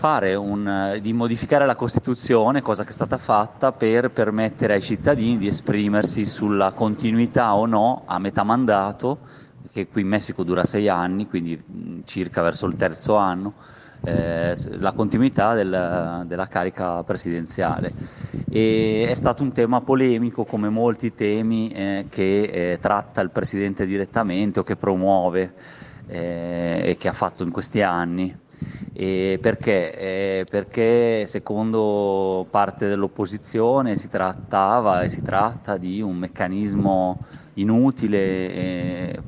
[0.00, 5.46] un, di, modificare la Costituzione, cosa che è stata fatta per permettere ai cittadini di
[5.46, 9.18] esprimersi sulla continuità o no a metà mandato,
[9.70, 13.52] che qui in Messico dura sei anni, quindi mh, circa verso il terzo anno,
[14.04, 17.94] eh, la continuità del, della carica presidenziale.
[18.48, 23.86] E è stato un tema polemico come molti temi eh, che eh, tratta il Presidente
[23.86, 25.54] direttamente o che promuove
[26.06, 28.42] eh, e che ha fatto in questi anni.
[28.92, 29.92] E perché?
[30.40, 37.22] Eh, perché secondo parte dell'opposizione si trattava e si tratta di un meccanismo
[37.54, 38.18] inutile,
[38.52, 39.22] eh,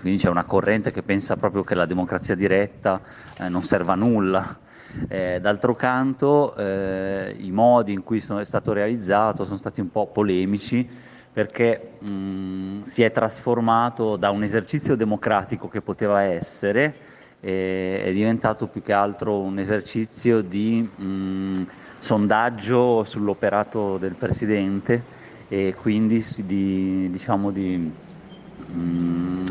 [0.00, 3.02] quindi c'è una corrente che pensa proprio che la democrazia diretta
[3.38, 4.60] eh, non serva a nulla.
[5.08, 9.88] Eh, d'altro canto eh, i modi in cui sono, è stato realizzato sono stati un
[9.90, 10.88] po' polemici
[11.32, 16.96] perché mh, si è trasformato da un esercizio democratico che poteva essere
[17.40, 21.66] eh, è diventato più che altro un esercizio di mh,
[21.98, 25.14] sondaggio sull'operato del Presidente
[25.48, 29.46] e quindi di, diciamo di mh, mm,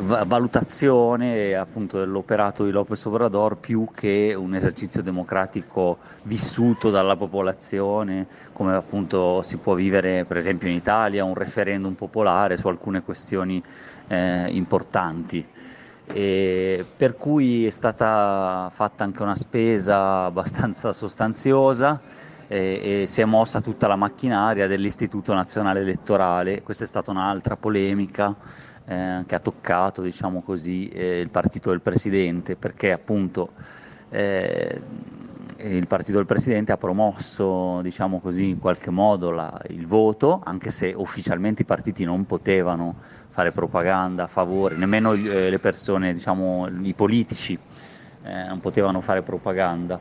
[0.00, 8.74] valutazione appunto dell'operato di Lopez Obrador più che un esercizio democratico vissuto dalla popolazione come
[8.74, 13.62] appunto si può vivere per esempio in Italia un referendum popolare su alcune questioni
[14.08, 15.46] eh, importanti.
[16.12, 22.00] E per cui è stata fatta anche una spesa abbastanza sostanziosa
[22.46, 26.62] e, e si è mossa tutta la macchinaria dell'Istituto Nazionale Elettorale.
[26.62, 28.36] Questa è stata un'altra polemica
[28.84, 33.52] eh, che ha toccato, diciamo così, eh, il partito del Presidente, perché appunto
[34.10, 34.82] eh,
[35.62, 40.70] il partito del Presidente ha promosso, diciamo così, in qualche modo la, il voto, anche
[40.70, 42.96] se ufficialmente i partiti non potevano
[43.28, 47.58] fare propaganda a favore, nemmeno eh, le persone, diciamo, i politici
[48.24, 50.00] eh, non potevano fare propaganda.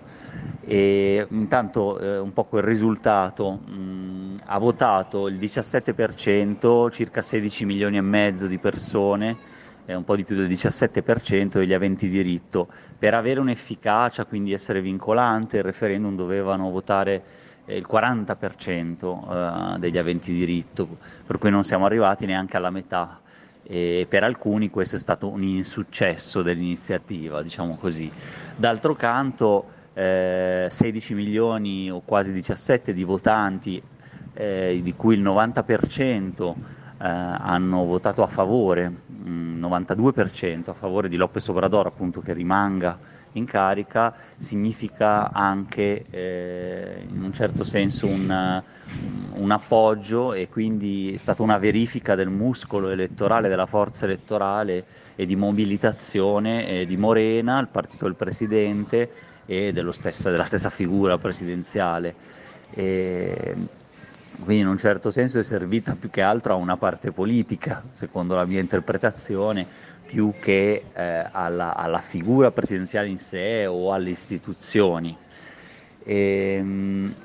[0.64, 7.98] E intanto eh, un po' quel risultato mh, ha votato il 17%, circa 16 milioni
[7.98, 9.50] e mezzo di persone,
[9.92, 12.68] eh, un po' di più del 17% degli aventi diritto.
[12.98, 17.24] Per avere un'efficacia, quindi essere vincolante, il referendum dovevano votare
[17.66, 23.20] eh, il 40% eh, degli aventi diritto, per cui non siamo arrivati neanche alla metà
[23.64, 28.12] e per alcuni questo è stato un insuccesso dell'iniziativa, diciamo così.
[28.56, 33.82] D'altro canto eh, 16 milioni o quasi 17 di votanti,
[34.34, 41.16] eh, di cui il 90% eh, hanno votato a favore, mh, 92% a favore di
[41.16, 42.98] Lopez Obrador appunto che rimanga
[43.34, 48.62] in carica significa anche eh, in un certo senso un,
[49.34, 54.86] un, appoggio e quindi è stata una verifica del muscolo elettorale, della forza elettorale
[55.16, 59.12] e di mobilitazione eh, di Morena, il partito del Presidente
[59.46, 62.16] e stessa, della stessa figura presidenziale.
[62.72, 63.56] E,
[64.44, 68.36] quindi in un certo senso è servita più che altro a una parte politica, secondo
[68.36, 69.66] la mia interpretazione,
[70.06, 75.16] più che eh, alla, alla, figura presidenziale in sé o alle istituzioni.
[76.04, 77.16] E, ehm,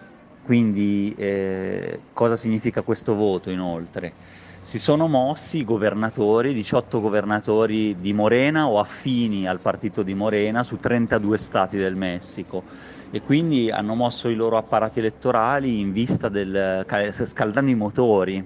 [0.45, 4.13] quindi eh, cosa significa questo voto inoltre?
[4.61, 10.63] Si sono mossi i governatori, 18 governatori di Morena o affini al partito di Morena
[10.63, 12.63] su 32 stati del Messico
[13.11, 18.45] e quindi hanno mosso i loro apparati elettorali in vista del, scaldando i motori,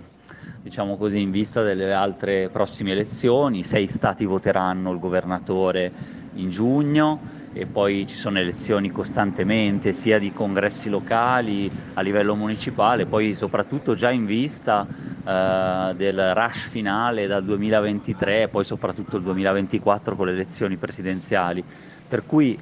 [0.62, 3.62] diciamo così, in vista delle altre prossime elezioni.
[3.62, 5.92] Sei stati voteranno il governatore
[6.34, 13.06] in giugno e poi ci sono elezioni costantemente sia di congressi locali a livello municipale,
[13.06, 14.86] poi soprattutto già in vista
[15.24, 21.64] eh, del rush finale dal 2023 e poi soprattutto il 2024 con le elezioni presidenziali.
[22.10, 22.58] Per cui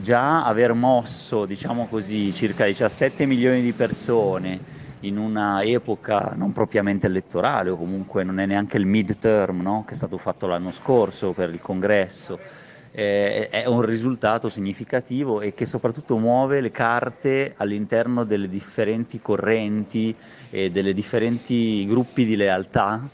[0.00, 4.60] già aver mosso, diciamo così, circa 17 milioni di persone
[5.00, 9.82] in una epoca non propriamente elettorale o comunque non è neanche il mid-term no?
[9.84, 12.38] che è stato fatto l'anno scorso per il congresso
[12.92, 20.14] eh, è un risultato significativo e che soprattutto muove le carte all'interno delle differenti correnti
[20.50, 23.08] e delle differenti gruppi di lealtà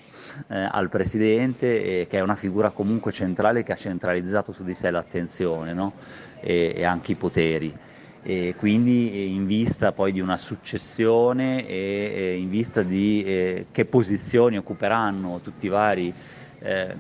[0.49, 4.75] eh, al Presidente, eh, che è una figura comunque centrale che ha centralizzato su di
[4.75, 5.93] sé l'attenzione no?
[6.41, 7.75] e, e anche i poteri
[8.23, 14.59] e quindi in vista poi di una successione e, in vista di eh, che posizioni
[14.59, 16.13] occuperanno tutti i vari
[16.61, 16.95] eh,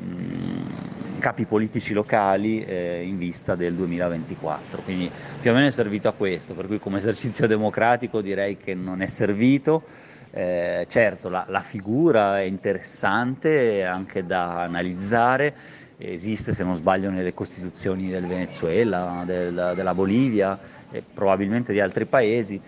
[1.18, 4.82] capi politici locali eh, in vista del 2024.
[4.82, 5.10] Quindi
[5.40, 9.02] più o meno è servito a questo, per cui come esercizio democratico direi che non
[9.02, 9.82] è servito.
[10.30, 15.54] Eh, certo, la, la, figura è interessante anche da analizzare,
[15.96, 20.58] esiste se non sbaglio nelle costituzioni del Venezuela, del, della Bolivia,
[20.90, 22.60] e probabilmente di altri paesi,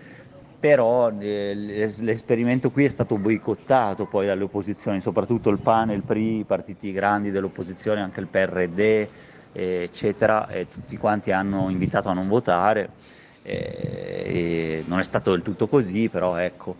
[0.59, 6.39] però eh, l'esperimento qui è stato boicottato poi dalle opposizioni, soprattutto il PAN, il PRI,
[6.39, 9.07] i partiti grandi dell'opposizione, anche il PRD,
[9.53, 12.89] eccetera, e tutti quanti hanno invitato a non votare.
[13.43, 16.75] E non è stato del tutto così, però ecco.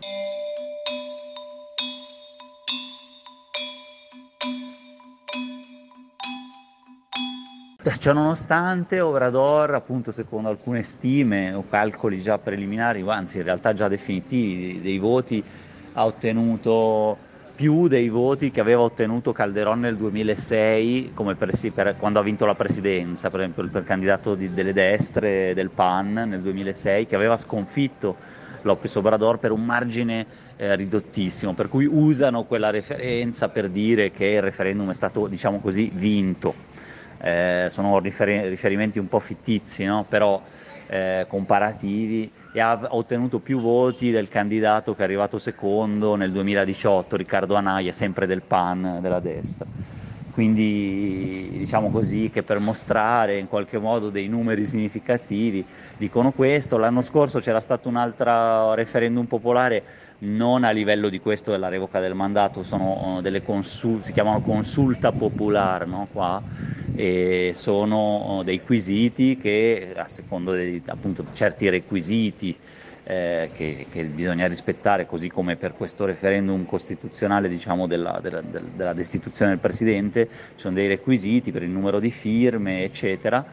[7.84, 14.80] Ciononostante, Obrador, appunto, secondo alcune stime o calcoli già preliminari, anzi in realtà già definitivi,
[14.82, 15.44] dei voti,
[15.94, 17.18] ha ottenuto
[17.56, 22.54] più dei voti che aveva ottenuto Calderon nel 2006 presi- per, quando ha vinto la
[22.54, 28.16] presidenza, per esempio il candidato di, delle destre del PAN nel 2006 che aveva sconfitto
[28.62, 30.26] Lopez Obrador per un margine
[30.56, 35.60] eh, ridottissimo, per cui usano quella referenza per dire che il referendum è stato, diciamo
[35.60, 36.70] così, vinto
[37.22, 40.06] eh, sono rifer- riferimenti un po' fittizi, no?
[40.08, 40.42] però
[40.88, 47.16] eh, comparativi, e ha ottenuto più voti del candidato che è arrivato secondo nel 2018,
[47.16, 49.66] Riccardo Anaia, sempre del PAN, della destra.
[50.32, 55.64] Quindi diciamo così che per mostrare in qualche modo dei numeri significativi
[55.98, 56.78] dicono questo.
[56.78, 59.84] L'anno scorso c'era stato un altro referendum popolare
[60.22, 64.42] non a livello di questo della revoca del mandato, sono uh, delle consul- si chiamano
[64.42, 66.08] consulta popolare no?
[66.12, 66.42] Qua,
[66.94, 72.56] e sono uh, dei quesiti che a secondo di appunto, certi requisiti
[73.04, 78.94] eh, che, che, bisogna rispettare, così come per questo referendum costituzionale diciamo, della, della, della,
[78.94, 83.44] destituzione del Presidente, ci sono dei requisiti per il numero di firme, eccetera,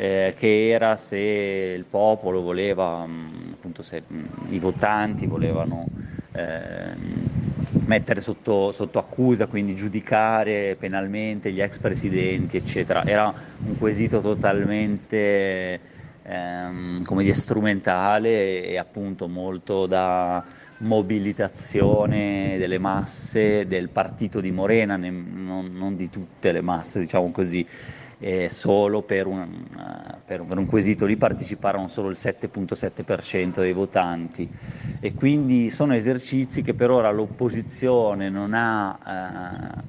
[0.00, 5.88] eh, che era se il popolo voleva, mh, appunto se mh, i votanti volevano
[6.30, 6.94] eh,
[7.84, 13.04] mettere sotto, sotto, accusa, quindi giudicare penalmente gli ex presidenti, eccetera.
[13.04, 13.34] Era
[13.64, 15.80] un quesito totalmente
[16.22, 20.44] ehm, come dire, strumentale e appunto molto da
[20.78, 27.32] mobilitazione delle masse del partito di Morena, ne, non, non, di tutte le masse, diciamo
[27.32, 27.66] così
[28.20, 29.66] eh, solo per un,
[30.24, 34.48] per, un, quesito lì parteciparono solo il 7.7% dei votanti
[35.00, 39.82] e quindi sono esercizi che per ora l'opposizione non ha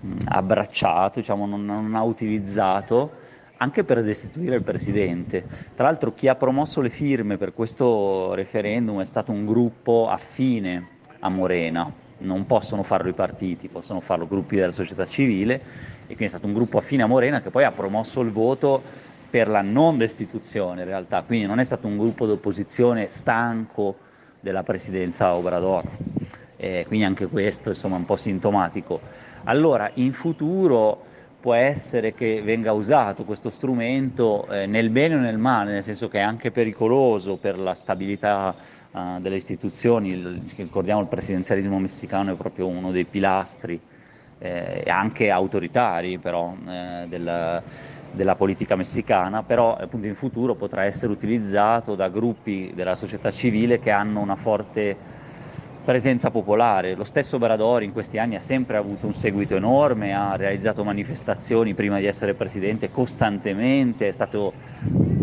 [0.00, 3.20] uh, abbracciato, diciamo, non, non ha utilizzato
[3.56, 5.46] anche per destituire il presidente.
[5.74, 10.88] Tra l'altro chi ha promosso le firme per questo referendum è stato un gruppo affine
[11.20, 11.92] a Morena,
[12.22, 15.54] non possono farlo i partiti, possono farlo gruppi della società civile
[16.02, 18.82] e quindi è stato un gruppo affine a Morena che poi ha promosso il voto
[19.28, 23.96] per la non destituzione in realtà, quindi non è stato un gruppo d'opposizione stanco
[24.40, 25.84] della presidenza Obrador,
[26.56, 29.00] eh, quindi anche questo insomma, è un po' sintomatico.
[29.44, 31.04] Allora in futuro
[31.40, 36.08] può essere che venga usato questo strumento eh, nel bene o nel male, nel senso
[36.08, 38.54] che è anche pericoloso per la stabilità
[38.92, 43.80] uh, delle istituzioni, ricordiamo il presidenzialismo messicano è proprio uno dei pilastri,
[44.38, 51.94] eh, anche autoritari però, eh, della, politica messicana, però appunto in futuro potrà essere utilizzato
[51.94, 54.96] da gruppi della società civile che hanno una forte
[55.84, 56.94] presenza popolare.
[56.94, 61.74] Lo stesso Bradori in questi anni ha sempre avuto un seguito enorme, ha realizzato manifestazioni
[61.74, 64.52] prima di essere presidente costantemente, è stato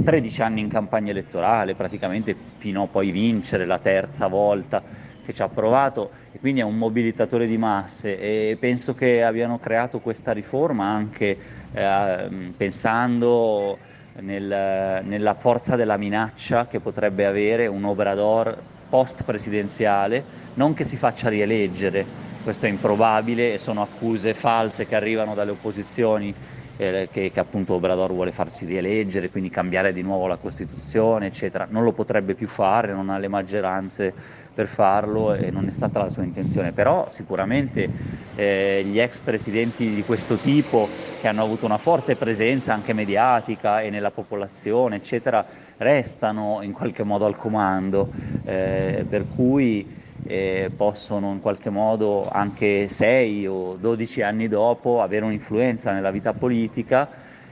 [0.04, 4.82] 13 anni in campagna elettorale, praticamente fino a poi vincere la terza volta
[5.24, 9.60] che ci ha provato e quindi è un mobilitatore di masse e penso che abbiano
[9.60, 11.38] creato questa riforma anche
[11.72, 13.78] eh, pensando
[14.22, 18.58] nel, nella forza della minaccia che potrebbe avere un Obrador
[18.90, 20.24] post presidenziale,
[20.56, 22.04] non che si faccia rieleggere,
[22.44, 26.34] questo è improbabile e sono accuse false che arrivano dalle opposizioni
[26.80, 31.68] eh, che, che, appunto Obrador vuole farsi rieleggere, quindi cambiare di nuovo la Costituzione, eccetera.
[31.70, 34.14] Non lo potrebbe più fare, non ha le maggioranze
[34.54, 37.90] per farlo e non è stata la sua intenzione, però sicuramente
[38.36, 40.88] eh, gli ex presidenti di questo tipo
[41.20, 45.46] che hanno avuto una forte presenza anche mediatica e nella popolazione, eccetera,
[45.78, 48.10] restano in qualche modo al comando,
[48.46, 55.26] eh, per cui eh, possono in qualche modo anche 6 o 12 anni dopo avere
[55.26, 57.10] un'influenza nella vita politica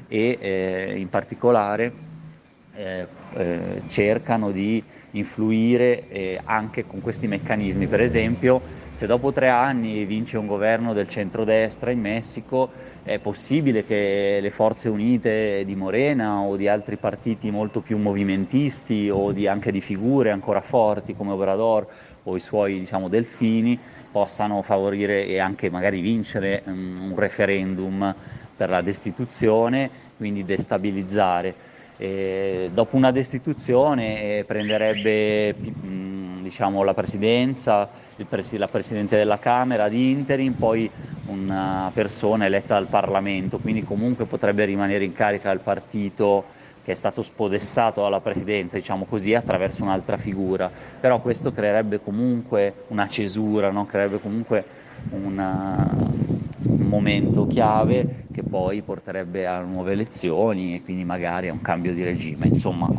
[0.07, 2.06] e eh, in particolare
[2.77, 7.87] eh, eh cercano di influire eh, anche con questi meccanismi.
[7.87, 8.61] Per esempio,
[8.91, 12.69] se dopo tre anni vince un governo del centrodestra in Messico,
[13.03, 19.09] è possibile che le forze unite di Morena o di altri partiti molto più movimentisti
[19.09, 21.87] o di, anche di figure ancora forti come Obrador
[22.23, 23.79] o i suoi diciamo, delfini
[24.11, 28.13] possano favorire e anche magari vincere um, un referendum
[28.55, 31.75] per la destituzione, quindi destabilizzare.
[31.99, 37.89] E dopo una destituzione eh, prenderebbe mh, diciamo, la presidenza,
[38.27, 40.91] pres- la Presidente della Camera di interim, poi
[41.25, 46.45] una persona eletta dal Parlamento, quindi comunque potrebbe rimanere in carica il partito
[46.83, 52.85] che è stato spodestato dalla presidenza, diciamo così, attraverso un'altra figura, però questo creerebbe comunque
[52.87, 53.85] una cesura, no?
[53.85, 54.65] creerebbe comunque
[55.09, 55.85] una,
[56.69, 61.93] un momento chiave che poi porterebbe a nuove elezioni e quindi magari a un cambio
[61.93, 62.89] di regime, insomma.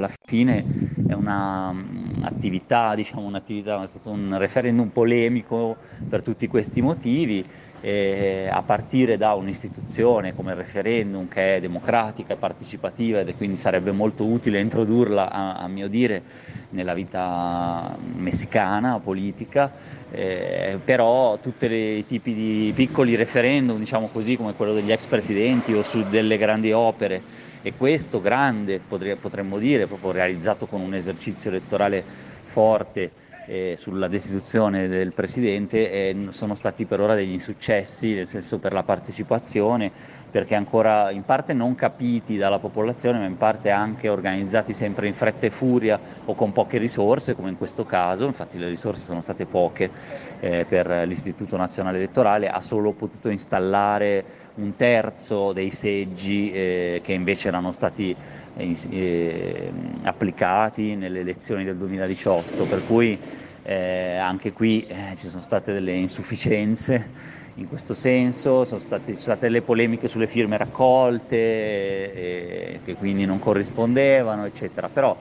[0.00, 0.64] Alla fine
[1.04, 5.76] è un'attività, diciamo un'attività, è stato un referendum polemico
[6.08, 7.46] per tutti questi motivi,
[7.80, 13.56] eh, a partire da un'istituzione come il referendum che è democratica e partecipativa ed quindi
[13.56, 16.24] sarebbe molto utile introdurla a, a mio dire
[16.70, 19.74] nella vita messicana politica,
[20.08, 25.74] eh, però tutti i tipi di piccoli referendum, diciamo così, come quello degli ex presidenti
[25.74, 27.24] o su delle grandi opere,
[27.62, 32.04] e questo grande, potremmo dire, proprio realizzato con un esercizio elettorale
[32.44, 33.12] forte
[33.44, 38.72] eh, sulla destituzione del Presidente, eh, sono stati per ora degli insuccessi, nel senso per
[38.72, 39.92] la partecipazione,
[40.30, 45.14] perché ancora in parte non capiti dalla popolazione, ma in parte anche organizzati sempre in
[45.14, 49.20] fretta e furia o con poche risorse, come in questo caso, infatti le risorse sono
[49.20, 49.90] state poche
[50.38, 54.24] eh, per l'Istituto Nazionale Elettorale, ha solo potuto installare
[54.54, 58.14] un terzo dei seggi eh, che invece erano stati
[58.54, 59.72] eh, eh
[60.02, 63.18] applicati nelle elezioni del 2018, per cui
[63.62, 69.48] eh, anche qui eh, ci sono state delle insufficienze in questo senso, sono state, state
[69.48, 74.88] le polemiche sulle firme raccolte eh, che quindi non corrispondevano, eccetera.
[74.88, 75.16] Però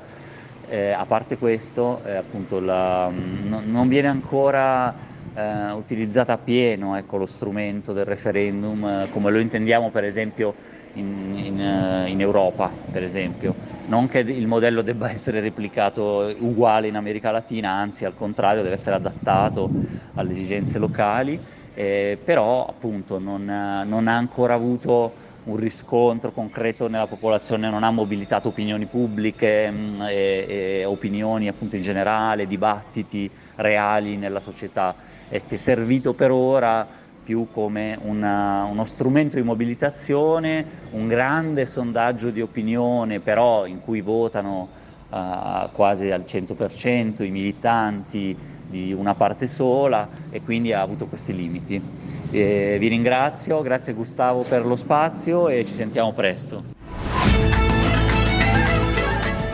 [0.70, 4.96] eh, a parte questo, eh, appunto, la, no, non viene ancora
[5.34, 10.54] eh, utilizzata a pieno ecco, lo strumento del referendum come lo intendiamo per esempio
[10.94, 13.54] in, in, eh, in, Europa, per esempio.
[13.88, 18.76] Non che il modello debba essere replicato uguale in America Latina, anzi al contrario deve
[18.76, 19.70] essere adattato
[20.16, 21.40] alle esigenze locali,
[21.74, 27.92] eh, però appunto non, non, ha ancora avuto un riscontro concreto nella popolazione, non ha
[27.92, 34.96] mobilitato opinioni pubbliche mh, mm, e, e opinioni appunto in generale, dibattiti reali nella società.
[35.28, 36.88] È servito per ora
[37.30, 44.02] più come una, uno strumento di mobilitazione, un grande sondaggio di opinione, però in cui
[44.02, 44.68] votano
[45.10, 48.36] uh, quasi al 100% i militanti
[48.68, 51.80] di una parte sola e quindi ha avuto questi limiti.
[52.32, 56.64] Eh, vi ringrazio, grazie Gustavo per lo spazio e ci sentiamo presto.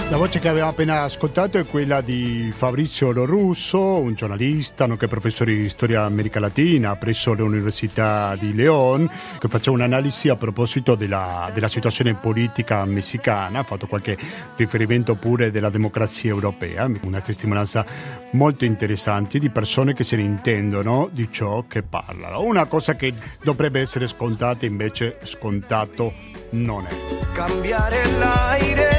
[0.08, 5.56] La voce che abbiamo appena ascoltato è quella di Fabrizio Lorusso, un giornalista, nonché professore
[5.56, 11.68] di storia America Latina presso l'Università di León, che faceva un'analisi a proposito della, della
[11.68, 14.16] situazione politica messicana, ha fatto qualche
[14.56, 17.84] riferimento pure della democrazia europea, una testimonianza
[18.32, 22.42] molto interessante di persone che se ne intendono di ciò che parlano.
[22.44, 26.14] Una cosa che dovrebbe essere scontata invece scontato
[26.52, 27.34] non è.
[27.34, 28.95] Cambiare l'aire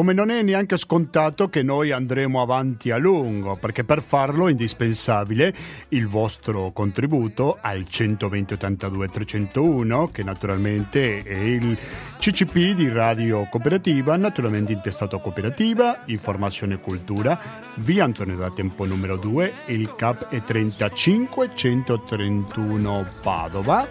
[0.00, 4.50] come non è neanche scontato che noi andremo avanti a lungo, perché per farlo è
[4.50, 5.52] indispensabile
[5.88, 11.78] il vostro contributo al 120 82 301, che naturalmente è il
[12.18, 17.38] CCP di Radio Cooperativa, naturalmente intestato Cooperativa, Informazione e Cultura,
[17.74, 23.86] via Antonio da Tempo numero 2, il CAP è 35 131 Padova,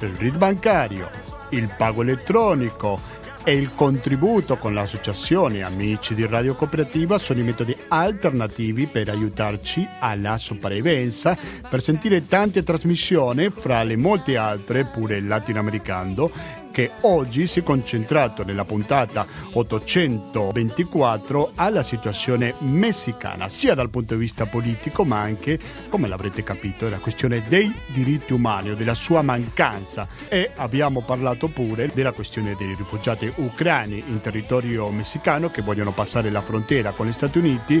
[0.00, 1.08] il RID bancario,
[1.48, 7.76] il pago elettronico, e il contributo con l'associazione Amici di Radio Cooperativa sono i metodi
[7.88, 11.36] alternativi per aiutarci alla sopravvivenza,
[11.68, 16.30] per sentire tante trasmissioni, fra le molte altre pure latinoamericano
[16.74, 24.20] che oggi si è concentrato nella puntata 824 alla situazione messicana, sia dal punto di
[24.20, 25.56] vista politico ma anche,
[25.88, 30.08] come l'avrete capito, la questione dei diritti umani o della sua mancanza.
[30.28, 36.28] E abbiamo parlato pure della questione dei rifugiati ucraini in territorio messicano che vogliono passare
[36.28, 37.80] la frontiera con gli Stati Uniti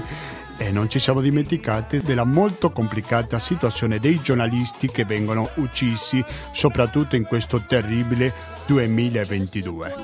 [0.56, 7.16] e non ci siamo dimenticati della molto complicata situazione dei giornalisti che vengono uccisi, soprattutto
[7.16, 8.32] in questo terribile
[8.66, 9.94] 2022.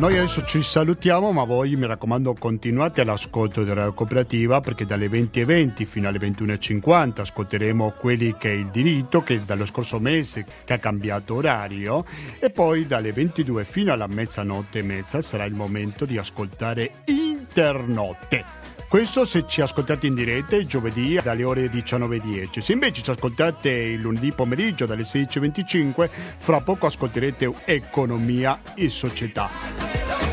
[0.00, 5.84] Noi adesso ci salutiamo, ma voi mi raccomando continuate all'ascolto della Cooperativa perché dalle 20.20
[5.84, 10.78] fino alle 21.50 ascolteremo quelli che è il diritto che dallo scorso mese che ha
[10.78, 12.06] cambiato orario
[12.38, 18.59] e poi dalle 22 fino alla mezzanotte e mezza sarà il momento di ascoltare Internotte.
[18.90, 22.58] Questo se ci ascoltate in diretta il giovedì dalle ore 19.10.
[22.58, 30.29] Se invece ci ascoltate il lunedì pomeriggio dalle 16.25, fra poco ascolterete Economia e Società.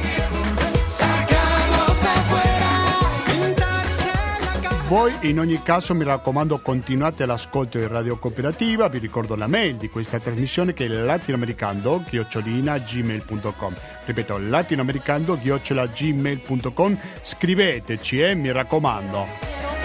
[4.87, 5.13] Voi.
[5.23, 9.89] In ogni caso mi raccomando continuate l'ascolto di Radio Cooperativa, vi ricordo la mail di
[9.89, 13.75] questa trasmissione che è latinoamericando-gmail.com
[14.05, 19.76] Ripeto, latinoamericando-gmail.com Scriveteci e eh, mi raccomando.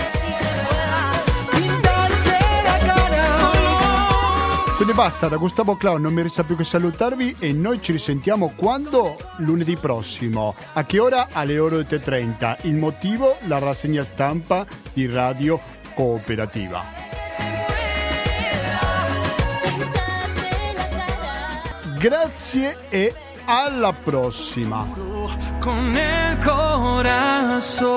[4.82, 8.52] Quindi basta, da Gustavo Clown non mi resta più che salutarvi e noi ci risentiamo
[8.56, 9.16] quando?
[9.36, 10.56] Lunedì prossimo.
[10.72, 11.28] A che ora?
[11.30, 12.56] Alle ore 8.30.
[12.62, 13.36] Il motivo?
[13.46, 15.60] La rassegna stampa di Radio
[15.94, 16.82] Cooperativa.
[21.96, 23.14] Grazie e
[23.44, 24.84] alla prossima.
[25.60, 27.92] Con il corazón.